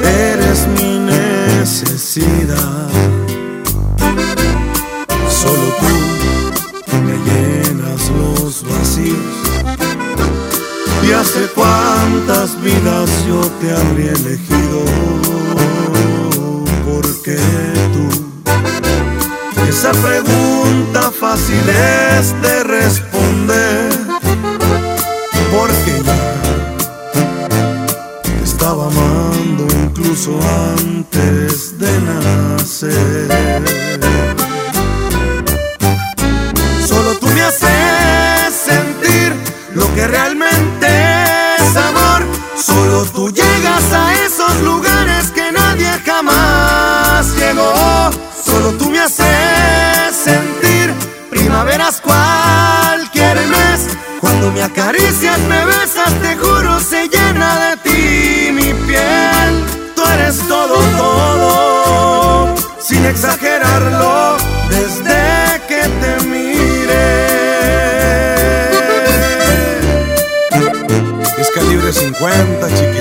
Eres 0.04 0.68
mi 0.68 1.00
necesidad. 1.00 2.90
Solo 5.30 5.68
tú 6.88 6.96
me 7.08 7.18
llenas 7.28 8.10
los 8.10 8.64
vacíos. 8.64 9.36
Y 11.08 11.12
hace 11.12 11.48
cuántas 11.54 12.60
vidas 12.62 13.10
yo 13.28 13.42
te 13.62 13.72
habría 13.74 14.12
elegido. 14.12 14.84
Porque 16.86 17.38
esa 19.78 19.92
pregunta 19.92 21.12
fácil 21.12 21.64
es 21.68 22.34
de 22.42 22.64
responder. 22.64 23.90
Porque 25.52 26.02
ya 26.06 26.20
te 28.24 28.44
estaba 28.44 28.88
amando 28.88 29.68
incluso 29.84 30.40
antes 30.78 31.78
de 31.78 31.92
nacer. 32.02 33.55
Acaricias, 54.76 55.40
me 55.48 55.66
besas, 55.66 56.14
te 56.22 56.36
juro, 56.36 56.80
se 56.80 57.08
llena 57.08 57.70
de 57.70 57.78
ti 57.78 58.52
mi 58.52 58.74
piel. 58.86 59.64
Tú 59.96 60.02
eres 60.14 60.38
todo, 60.48 60.76
todo, 60.98 62.56
sin 62.80 63.06
exagerarlo, 63.06 64.38
desde 64.70 65.62
que 65.68 65.82
te 66.02 66.26
miré. 66.26 67.16
Es 71.40 71.52
calibre 71.52 71.94
50, 71.94 72.68
chiquitita. 72.68 72.95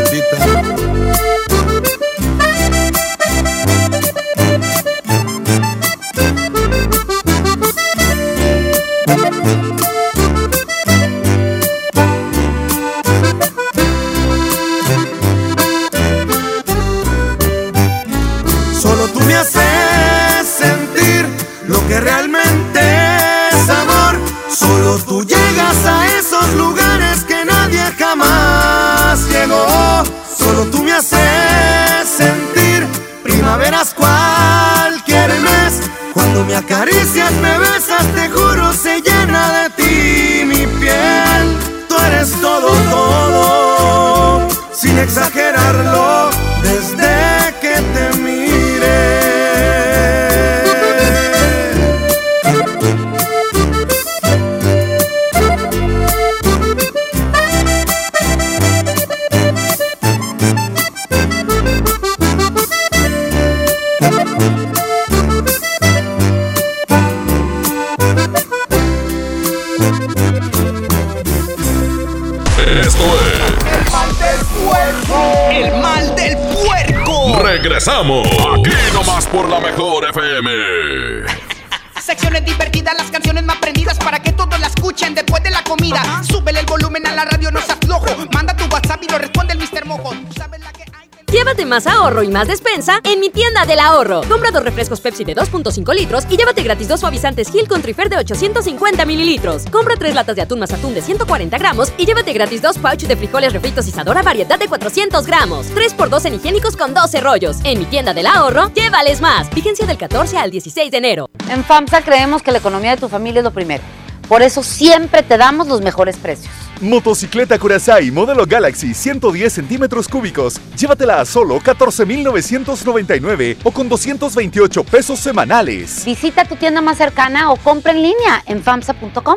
Más 91.74 91.88
ahorro 91.88 92.22
y 92.22 92.28
más 92.28 92.46
despensa 92.46 93.00
en 93.02 93.18
mi 93.18 93.30
tienda 93.30 93.66
del 93.66 93.80
ahorro. 93.80 94.20
Compra 94.28 94.52
dos 94.52 94.62
refrescos 94.62 95.00
Pepsi 95.00 95.24
de 95.24 95.34
2.5 95.34 95.92
litros 95.92 96.24
y 96.30 96.36
llévate 96.36 96.62
gratis 96.62 96.86
dos 96.86 97.00
suavizantes 97.00 97.50
Gil 97.50 97.66
con 97.66 97.82
Trifer 97.82 98.08
de 98.08 98.16
850 98.16 99.04
mililitros. 99.04 99.64
Compra 99.72 99.96
tres 99.96 100.14
latas 100.14 100.36
de 100.36 100.42
atún 100.42 100.60
más 100.60 100.72
atún 100.72 100.94
de 100.94 101.02
140 101.02 101.58
gramos 101.58 101.92
y 101.98 102.06
llévate 102.06 102.32
gratis 102.32 102.62
dos 102.62 102.78
pouches 102.78 103.08
de 103.08 103.16
frijoles 103.16 103.52
refritos 103.52 103.88
Isadora 103.88 104.22
variedad 104.22 104.56
de 104.56 104.68
400 104.68 105.26
gramos. 105.26 105.66
3x2 105.74 106.26
en 106.26 106.34
higiénicos 106.34 106.76
con 106.76 106.94
12 106.94 107.20
rollos. 107.20 107.56
En 107.64 107.80
mi 107.80 107.86
tienda 107.86 108.14
del 108.14 108.28
ahorro, 108.28 108.72
llévales 108.72 109.20
más. 109.20 109.50
Vigencia 109.50 109.84
del 109.84 109.98
14 109.98 110.38
al 110.38 110.52
16 110.52 110.92
de 110.92 110.96
enero. 110.96 111.28
En 111.50 111.64
FAMSA 111.64 112.02
creemos 112.02 112.44
que 112.44 112.52
la 112.52 112.58
economía 112.58 112.92
de 112.92 112.98
tu 112.98 113.08
familia 113.08 113.40
es 113.40 113.44
lo 113.44 113.50
primero. 113.50 113.82
Por 114.28 114.42
eso 114.42 114.62
siempre 114.62 115.24
te 115.24 115.36
damos 115.36 115.66
los 115.66 115.80
mejores 115.80 116.18
precios. 116.18 116.63
Motocicleta 116.80 117.58
Curaçao 117.58 118.04
modelo 118.12 118.46
Galaxy 118.46 118.94
110 118.94 119.52
centímetros 119.52 120.06
cúbicos. 120.06 120.60
Llévatela 120.76 121.20
a 121.20 121.24
solo 121.24 121.60
14,999 121.60 123.58
o 123.64 123.72
con 123.72 123.88
228 123.88 124.84
pesos 124.84 125.18
semanales. 125.20 126.04
Visita 126.04 126.44
tu 126.44 126.56
tienda 126.56 126.80
más 126.80 126.98
cercana 126.98 127.50
o 127.52 127.56
compra 127.56 127.92
en 127.92 128.02
línea 128.02 128.42
en 128.46 128.62
FAMSA.com. 128.62 129.36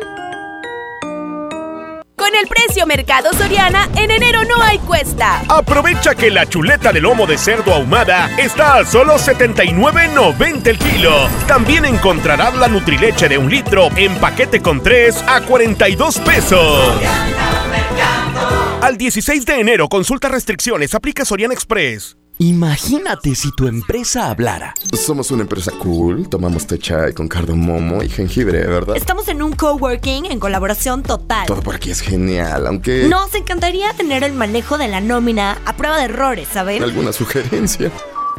Con 2.28 2.36
el 2.36 2.46
precio 2.46 2.84
Mercado 2.84 3.32
Soriana, 3.32 3.88
en 3.96 4.10
enero 4.10 4.44
no 4.44 4.62
hay 4.62 4.78
cuesta. 4.80 5.42
Aprovecha 5.48 6.14
que 6.14 6.30
la 6.30 6.44
chuleta 6.44 6.92
de 6.92 7.00
lomo 7.00 7.26
de 7.26 7.38
cerdo 7.38 7.72
ahumada 7.72 8.28
está 8.36 8.74
a 8.74 8.84
solo 8.84 9.14
79.90 9.14 10.66
el 10.66 10.78
kilo. 10.78 11.26
También 11.46 11.86
encontrarás 11.86 12.54
la 12.54 12.68
Nutrileche 12.68 13.30
de 13.30 13.38
un 13.38 13.48
litro 13.48 13.88
en 13.96 14.14
paquete 14.16 14.60
con 14.60 14.82
3 14.82 15.24
a 15.26 15.40
42 15.40 16.18
pesos. 16.18 17.02
Al 18.82 18.98
16 18.98 19.46
de 19.46 19.60
enero, 19.60 19.88
consulta 19.88 20.28
restricciones, 20.28 20.94
aplica 20.94 21.24
Soriana 21.24 21.54
Express. 21.54 22.18
Imagínate 22.40 23.34
si 23.34 23.50
tu 23.50 23.66
empresa 23.66 24.30
hablara. 24.30 24.72
Somos 24.92 25.32
una 25.32 25.42
empresa 25.42 25.72
cool, 25.82 26.28
tomamos 26.28 26.68
té 26.68 26.78
chai 26.78 27.12
con 27.12 27.26
cardamomo 27.26 28.00
y 28.00 28.08
jengibre, 28.08 28.64
¿verdad? 28.64 28.96
Estamos 28.96 29.26
en 29.26 29.42
un 29.42 29.54
coworking 29.54 30.26
en 30.26 30.38
colaboración 30.38 31.02
total. 31.02 31.48
Todo 31.48 31.62
por 31.62 31.74
aquí 31.74 31.90
es 31.90 32.00
genial, 32.00 32.68
aunque... 32.68 33.08
Nos 33.08 33.34
encantaría 33.34 33.92
tener 33.94 34.22
el 34.22 34.34
manejo 34.34 34.78
de 34.78 34.86
la 34.86 35.00
nómina 35.00 35.58
a 35.64 35.76
prueba 35.76 35.98
de 35.98 36.04
errores, 36.04 36.46
¿saben? 36.52 36.80
¿Alguna 36.84 37.12
sugerencia? 37.12 37.90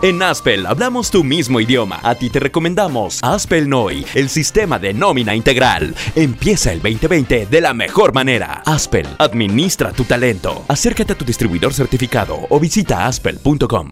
En 0.01 0.21
Aspel 0.21 0.65
hablamos 0.65 1.11
tu 1.11 1.25
mismo 1.25 1.59
idioma. 1.59 1.99
A 2.03 2.15
ti 2.15 2.29
te 2.29 2.39
recomendamos 2.39 3.19
Aspel 3.21 3.67
Noi, 3.67 4.05
el 4.15 4.29
sistema 4.29 4.79
de 4.79 4.93
nómina 4.93 5.35
integral. 5.35 5.93
Empieza 6.15 6.71
el 6.71 6.81
2020 6.81 7.47
de 7.47 7.61
la 7.61 7.73
mejor 7.73 8.13
manera. 8.13 8.61
Aspel, 8.65 9.05
administra 9.17 9.91
tu 9.91 10.05
talento. 10.05 10.63
Acércate 10.69 11.11
a 11.11 11.17
tu 11.17 11.25
distribuidor 11.25 11.73
certificado 11.73 12.37
o 12.49 12.59
visita 12.61 13.07
aspel.com. 13.07 13.91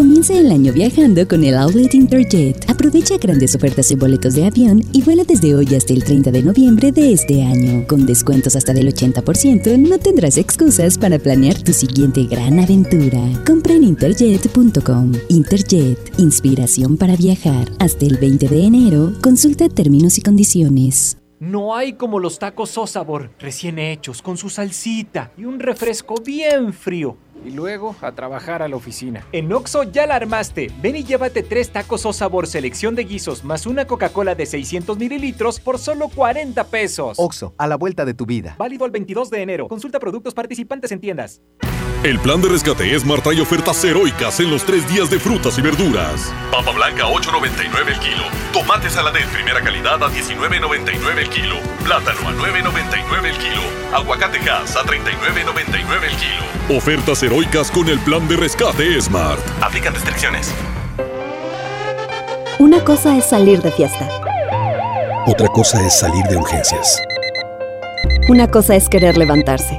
Comienza 0.00 0.32
el 0.32 0.50
año 0.50 0.72
viajando 0.72 1.28
con 1.28 1.44
el 1.44 1.54
Outlet 1.58 1.92
Interjet. 1.92 2.70
Aprovecha 2.70 3.18
grandes 3.18 3.54
ofertas 3.54 3.90
en 3.90 3.98
boletos 3.98 4.32
de 4.32 4.46
avión 4.46 4.82
y 4.94 5.02
vuela 5.02 5.24
desde 5.24 5.54
hoy 5.54 5.74
hasta 5.74 5.92
el 5.92 6.02
30 6.02 6.30
de 6.30 6.42
noviembre 6.42 6.90
de 6.90 7.12
este 7.12 7.42
año. 7.42 7.86
Con 7.86 8.06
descuentos 8.06 8.56
hasta 8.56 8.72
del 8.72 8.88
80%, 8.94 9.76
no 9.76 9.98
tendrás 9.98 10.38
excusas 10.38 10.96
para 10.96 11.18
planear 11.18 11.60
tu 11.62 11.74
siguiente 11.74 12.24
gran 12.24 12.58
aventura. 12.58 13.20
Compra 13.46 13.74
en 13.74 13.84
interjet.com. 13.84 15.12
Interjet, 15.28 15.98
inspiración 16.18 16.96
para 16.96 17.14
viajar. 17.14 17.70
Hasta 17.78 18.06
el 18.06 18.16
20 18.16 18.48
de 18.48 18.64
enero, 18.64 19.12
consulta 19.20 19.68
términos 19.68 20.16
y 20.16 20.22
condiciones. 20.22 21.18
No 21.40 21.74
hay 21.74 21.94
como 21.94 22.18
los 22.18 22.38
tacos 22.38 22.76
o 22.76 22.86
sabor, 22.86 23.30
recién 23.38 23.78
hechos, 23.78 24.20
con 24.20 24.36
su 24.36 24.50
salsita 24.50 25.32
y 25.38 25.46
un 25.46 25.58
refresco 25.58 26.16
bien 26.22 26.74
frío. 26.74 27.16
Y 27.44 27.50
luego 27.50 27.96
a 28.00 28.12
trabajar 28.12 28.62
a 28.62 28.68
la 28.68 28.76
oficina. 28.76 29.26
En 29.32 29.52
Oxo 29.52 29.84
ya 29.84 30.06
la 30.06 30.16
armaste. 30.16 30.70
Ven 30.82 30.96
y 30.96 31.04
llévate 31.04 31.42
tres 31.42 31.70
tacos 31.70 32.04
o 32.06 32.12
sabor 32.12 32.46
selección 32.46 32.94
de 32.94 33.04
guisos 33.04 33.44
más 33.44 33.66
una 33.66 33.86
Coca-Cola 33.86 34.34
de 34.34 34.46
600 34.46 34.98
mililitros 34.98 35.60
por 35.60 35.78
solo 35.78 36.08
40 36.08 36.64
pesos. 36.64 37.18
Oxo, 37.18 37.54
a 37.56 37.66
la 37.66 37.76
vuelta 37.76 38.04
de 38.04 38.14
tu 38.14 38.26
vida. 38.26 38.56
Válido 38.58 38.84
el 38.84 38.90
22 38.90 39.30
de 39.30 39.42
enero. 39.42 39.68
Consulta 39.68 39.98
productos 39.98 40.34
participantes 40.34 40.92
en 40.92 41.00
tiendas. 41.00 41.40
El 42.02 42.18
plan 42.18 42.40
de 42.40 42.48
rescate 42.48 42.98
Smart 42.98 43.22
trae 43.22 43.42
ofertas 43.42 43.84
heroicas 43.84 44.40
en 44.40 44.50
los 44.50 44.64
tres 44.64 44.88
días 44.88 45.10
de 45.10 45.20
frutas 45.20 45.58
y 45.58 45.60
verduras. 45.60 46.32
Papa 46.50 46.70
blanca 46.72 47.04
8.99 47.04 47.88
el 47.88 47.98
kilo. 47.98 48.24
Tomate 48.54 48.88
saladet 48.88 49.28
primera 49.28 49.60
calidad 49.60 50.02
a 50.02 50.08
19.99 50.08 51.18
el 51.18 51.28
kilo. 51.28 51.56
Plátano 51.84 52.26
a 52.26 52.32
9.99 52.32 53.24
el 53.26 53.36
kilo. 53.36 53.60
Aguacate 53.92 54.38
gas 54.38 54.76
a 54.76 54.80
39.99 54.84 56.04
el 56.08 56.16
kilo. 56.16 56.78
Ofertas 56.78 57.22
heroicas 57.22 57.70
con 57.70 57.86
el 57.90 57.98
plan 57.98 58.26
de 58.28 58.36
rescate 58.36 58.98
Smart. 58.98 59.40
Aplican 59.60 59.92
restricciones. 59.92 60.54
Una 62.58 62.82
cosa 62.82 63.14
es 63.18 63.26
salir 63.26 63.60
de 63.60 63.72
fiesta. 63.72 64.08
Otra 65.26 65.48
cosa 65.48 65.86
es 65.86 66.00
salir 66.00 66.24
de 66.30 66.38
urgencias. 66.38 66.98
Una 68.30 68.48
cosa 68.48 68.74
es 68.74 68.88
querer 68.88 69.18
levantarse. 69.18 69.78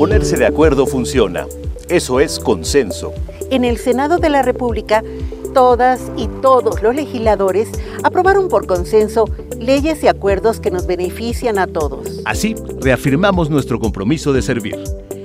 Ponerse 0.00 0.38
de 0.38 0.46
acuerdo 0.46 0.86
funciona. 0.86 1.46
Eso 1.90 2.20
es 2.20 2.38
consenso. 2.38 3.12
En 3.50 3.66
el 3.66 3.76
Senado 3.76 4.16
de 4.16 4.30
la 4.30 4.40
República, 4.40 5.04
todas 5.52 6.10
y 6.16 6.26
todos 6.40 6.82
los 6.82 6.94
legisladores 6.94 7.68
aprobaron 8.02 8.48
por 8.48 8.66
consenso 8.66 9.26
leyes 9.58 10.02
y 10.02 10.08
acuerdos 10.08 10.58
que 10.58 10.70
nos 10.70 10.86
benefician 10.86 11.58
a 11.58 11.66
todos. 11.66 12.22
Así, 12.24 12.54
reafirmamos 12.80 13.50
nuestro 13.50 13.78
compromiso 13.78 14.32
de 14.32 14.40
servir. 14.40 14.82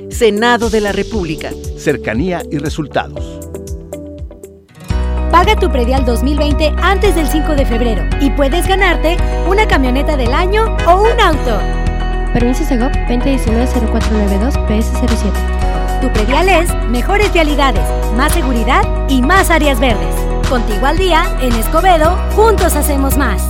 Senado 0.09 0.69
de 0.69 0.82
la 0.82 0.91
República. 0.91 1.51
Cercanía 1.78 2.43
y 2.51 2.57
resultados. 2.57 3.39
Paga 5.32 5.57
tu 5.57 5.71
predial 5.71 6.03
2020 6.03 6.73
antes 6.82 7.15
del 7.15 7.28
5 7.28 7.55
de 7.55 7.65
febrero 7.65 8.03
y 8.19 8.30
puedes 8.32 8.67
ganarte 8.67 9.15
una 9.47 9.69
camioneta 9.69 10.17
del 10.17 10.34
año 10.34 10.65
o 10.86 11.01
un 11.01 11.21
auto. 11.21 11.84
Permiso 12.36 12.65
Segov 12.65 12.91
2019-0492 13.07 14.67
PS07. 14.67 16.01
Tu 16.01 16.11
predial 16.11 16.49
es 16.49 16.69
mejores 16.89 17.31
vialidades, 17.31 17.81
más 18.17 18.33
seguridad 18.33 18.83
y 19.07 19.21
más 19.21 19.49
áreas 19.49 19.79
verdes. 19.79 20.13
Contigo 20.49 20.86
al 20.86 20.97
día, 20.97 21.23
en 21.39 21.53
Escobedo, 21.53 22.17
juntos 22.36 22.75
hacemos 22.75 23.15
más. 23.15 23.41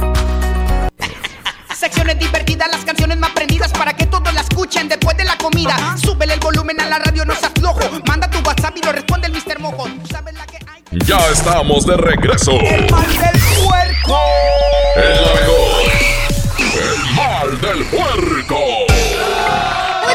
Secciones 1.73 2.19
divertidas, 2.19 2.69
las 2.71 2.85
canciones 2.85 3.17
más 3.17 3.31
prendidas 3.31 3.71
para 3.71 3.91
que 3.91 4.05
todos 4.05 4.31
la 4.35 4.41
escuchen 4.41 4.87
después 4.87 5.17
de 5.17 5.23
la 5.23 5.35
comida. 5.39 5.75
Súbele 5.97 6.35
el 6.35 6.39
volumen 6.39 6.79
a 6.79 6.85
la 6.85 6.99
radio, 6.99 7.25
no 7.25 7.33
seas 7.33 7.53
flojo. 7.59 7.79
Manda 8.07 8.29
tu 8.29 8.37
WhatsApp 8.47 8.77
y 8.77 8.85
lo 8.85 8.91
responde 8.91 9.25
el 9.25 9.33
Mr. 9.33 9.61
Mojo. 9.61 9.85
¿Tú 9.85 10.07
sabes 10.11 10.35
la 10.35 10.45
que 10.45 10.57
hay? 10.57 10.83
Ya 11.07 11.17
estamos 11.31 11.87
de 11.87 11.97
regreso. 11.97 12.51
El 12.51 12.91
mal 12.91 13.07
del 13.07 13.41
puerco. 13.65 14.19
Es 14.95 15.21
la 15.21 15.41
mejor. 15.41 16.14
El 16.75 17.15
mal 17.15 17.61
del 17.61 17.85
puerco. 17.85 18.94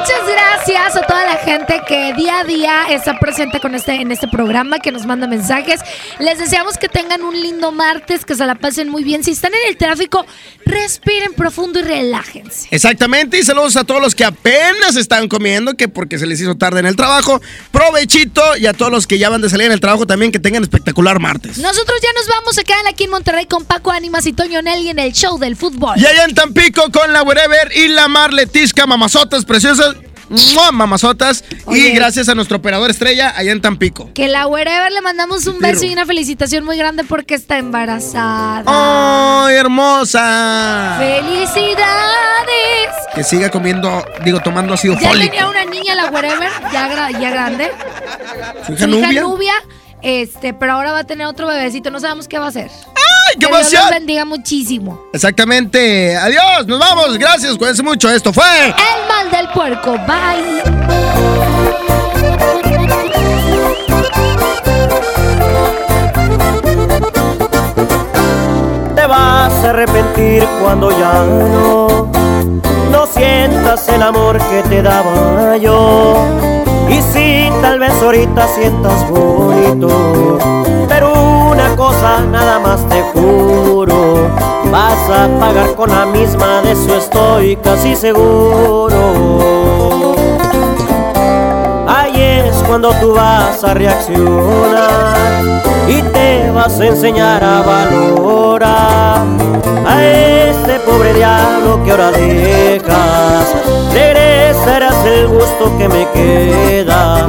Muchas 0.00 0.26
gracias 0.26 0.96
a 0.96 1.02
toda 1.02 1.26
la 1.26 1.36
gente 1.36 1.82
que 1.86 2.14
día 2.14 2.40
a 2.40 2.44
día 2.44 2.86
está 2.88 3.18
presente 3.18 3.60
con 3.60 3.74
este, 3.74 3.96
en 3.96 4.10
este 4.10 4.28
programa, 4.28 4.78
que 4.78 4.92
nos 4.92 5.04
manda 5.04 5.26
mensajes. 5.26 5.80
Les 6.18 6.38
deseamos 6.38 6.78
que 6.78 6.88
tengan 6.88 7.22
un 7.22 7.38
lindo 7.38 7.70
martes, 7.70 8.24
que 8.24 8.34
se 8.34 8.46
la 8.46 8.54
pasen 8.54 8.88
muy 8.88 9.04
bien. 9.04 9.22
Si 9.22 9.32
están 9.32 9.52
en 9.52 9.68
el 9.68 9.76
tráfico, 9.76 10.24
respiren 10.64 11.34
profundo 11.34 11.80
y 11.80 11.82
relájense. 11.82 12.68
Exactamente, 12.70 13.38
y 13.38 13.42
saludos 13.42 13.76
a 13.76 13.84
todos 13.84 14.00
los 14.00 14.14
que 14.14 14.24
apenas 14.24 14.96
están 14.96 15.28
comiendo, 15.28 15.74
que 15.74 15.86
porque 15.88 16.18
se 16.18 16.26
les 16.26 16.40
hizo 16.40 16.54
tarde 16.54 16.80
en 16.80 16.86
el 16.86 16.96
trabajo. 16.96 17.38
Provechito 17.70 18.56
y 18.56 18.66
a 18.68 18.72
todos 18.72 18.90
los 18.90 19.06
que 19.06 19.18
ya 19.18 19.28
van 19.28 19.42
de 19.42 19.50
salir 19.50 19.66
en 19.66 19.72
el 19.72 19.80
trabajo 19.80 20.06
también, 20.06 20.32
que 20.32 20.38
tengan 20.38 20.62
espectacular 20.62 21.20
martes. 21.20 21.58
Nosotros 21.58 22.00
ya 22.02 22.12
nos 22.14 22.26
vamos, 22.26 22.54
se 22.54 22.64
quedan 22.64 22.86
aquí 22.86 23.04
en 23.04 23.10
Monterrey 23.10 23.44
con 23.44 23.66
Paco 23.66 23.90
Ánimas 23.90 24.24
y 24.24 24.32
Toño 24.32 24.62
Nelly 24.62 24.88
en 24.88 24.98
el 24.98 25.12
show 25.12 25.38
del 25.38 25.56
fútbol. 25.56 25.98
Y 25.98 26.06
allá 26.06 26.24
en 26.24 26.34
Tampico 26.34 26.90
con 26.90 27.12
la 27.12 27.22
Wherever 27.22 27.70
y 27.76 27.88
la 27.88 28.08
Marletisca, 28.08 28.86
mamazotas 28.86 29.44
preciosas. 29.44 29.89
¡Mua! 30.30 30.70
Mamazotas. 30.72 31.44
Oye. 31.66 31.88
Y 31.88 31.92
gracias 31.92 32.28
a 32.28 32.34
nuestro 32.34 32.56
operador 32.58 32.88
estrella 32.90 33.32
allá 33.36 33.52
en 33.52 33.60
Tampico. 33.60 34.10
Que 34.14 34.28
la 34.28 34.46
wherever 34.46 34.90
le 34.92 35.00
mandamos 35.02 35.46
un 35.46 35.58
beso 35.58 35.84
y 35.84 35.92
una 35.92 36.06
felicitación 36.06 36.64
muy 36.64 36.76
grande 36.78 37.04
porque 37.04 37.34
está 37.34 37.58
embarazada. 37.58 38.62
¡Ay, 38.66 39.56
hermosa! 39.56 40.96
¡Felicidades! 40.98 42.94
Que 43.14 43.24
siga 43.24 43.50
comiendo, 43.50 44.04
digo, 44.24 44.40
tomando 44.40 44.74
ácido 44.74 44.94
Ya 45.00 45.08
fólico. 45.08 45.30
tenía 45.30 45.48
una 45.48 45.64
niña 45.64 45.94
la 45.94 46.06
wherever, 46.10 46.48
ya, 46.72 46.88
gra- 46.88 47.20
ya 47.20 47.30
grande. 47.30 47.70
¿Su 48.66 48.72
hija 48.74 48.84
Su 48.84 48.90
hija 48.90 49.06
Nubia? 49.08 49.22
Nubia, 49.22 49.54
este, 50.02 50.54
pero 50.54 50.72
ahora 50.74 50.92
va 50.92 51.00
a 51.00 51.04
tener 51.04 51.26
otro 51.26 51.46
bebecito, 51.48 51.90
no 51.90 51.98
sabemos 52.00 52.28
qué 52.28 52.38
va 52.38 52.46
a 52.46 52.48
hacer. 52.48 52.70
¡Ay, 53.30 53.36
qué 53.38 53.46
que 53.46 53.46
Dios 53.46 53.60
emoción! 53.60 53.82
los 53.82 53.90
bendiga 53.90 54.24
muchísimo. 54.24 55.00
Exactamente. 55.12 56.16
Adiós, 56.16 56.66
nos 56.66 56.78
vamos. 56.78 57.16
Gracias, 57.18 57.56
cuídense 57.56 57.82
mucho. 57.82 58.10
Esto 58.10 58.32
fue. 58.32 58.44
El 58.66 59.08
mal 59.08 59.30
del 59.30 59.48
puerco, 59.50 59.92
bye. 60.06 60.60
te 68.94 69.06
vas 69.06 69.52
a 69.64 69.70
arrepentir 69.70 70.44
cuando 70.60 70.90
ya 70.90 71.12
no 71.24 72.10
no 72.90 73.06
sientas 73.06 73.88
el 73.88 74.02
amor 74.02 74.38
que 74.38 74.62
te 74.68 74.82
daba 74.82 75.56
yo 75.56 76.26
y 76.88 77.00
si 77.12 77.48
tal 77.62 77.78
vez 77.78 77.92
ahorita 78.02 78.48
sientas 78.48 79.08
bonito 79.08 80.38
pero 80.88 81.39
cosa 81.76 82.20
nada 82.20 82.58
más 82.58 82.86
te 82.88 83.02
juro. 83.12 84.28
Vas 84.70 85.10
a 85.10 85.28
pagar 85.38 85.74
con 85.74 85.90
la 85.90 86.06
misma 86.06 86.62
de 86.62 86.72
eso 86.72 86.96
estoy 86.96 87.56
casi 87.56 87.96
seguro. 87.96 88.96
Ahí 91.88 92.20
es 92.20 92.54
cuando 92.66 92.92
tú 92.94 93.14
vas 93.14 93.62
a 93.64 93.74
reaccionar 93.74 95.30
y 95.88 96.02
te 96.02 96.50
vas 96.52 96.78
a 96.78 96.86
enseñar 96.86 97.42
a 97.42 97.62
valorar 97.62 99.24
a 99.86 100.04
este 100.04 100.78
pobre 100.80 101.14
diablo 101.14 101.82
que 101.84 101.90
ahora 101.90 102.10
dejas. 102.12 103.54
Regresarás 103.92 105.04
el 105.04 105.26
gusto 105.26 105.76
que 105.78 105.88
me 105.88 106.06
queda, 106.10 107.28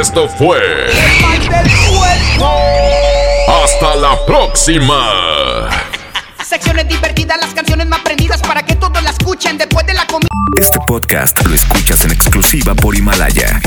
Esto 0.00 0.26
fue. 0.30 0.58
El 0.58 1.20
mal 1.20 1.38
del 1.40 1.70
puerco. 1.90 2.50
Hasta 3.62 3.96
la 3.96 4.24
próxima. 4.24 5.68
Secciones 6.42 6.88
divertidas, 6.88 7.38
las 7.38 7.52
canciones 7.52 7.86
más 7.86 8.00
prendidas 8.00 8.40
para 8.40 8.64
que 8.64 8.76
todos 8.76 9.02
la 9.02 9.10
escuchen 9.10 9.58
después 9.58 9.86
de 9.86 9.92
la 9.92 10.06
comida. 10.06 10.28
Este 10.58 10.78
podcast 10.86 11.46
lo 11.46 11.54
escuchas 11.54 12.02
en 12.06 12.12
exclusiva 12.12 12.74
por 12.74 12.96
Himalaya. 12.96 13.60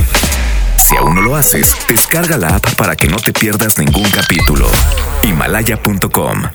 Si 0.78 0.98
aún 0.98 1.14
no 1.14 1.22
lo 1.22 1.36
haces, 1.36 1.76
descarga 1.88 2.36
la 2.38 2.56
app 2.56 2.66
para 2.78 2.96
que 2.96 3.08
no 3.08 3.18
te 3.18 3.32
pierdas 3.32 3.78
ningún 3.78 4.10
capítulo. 4.10 4.68
Himalaya.com 5.22 6.50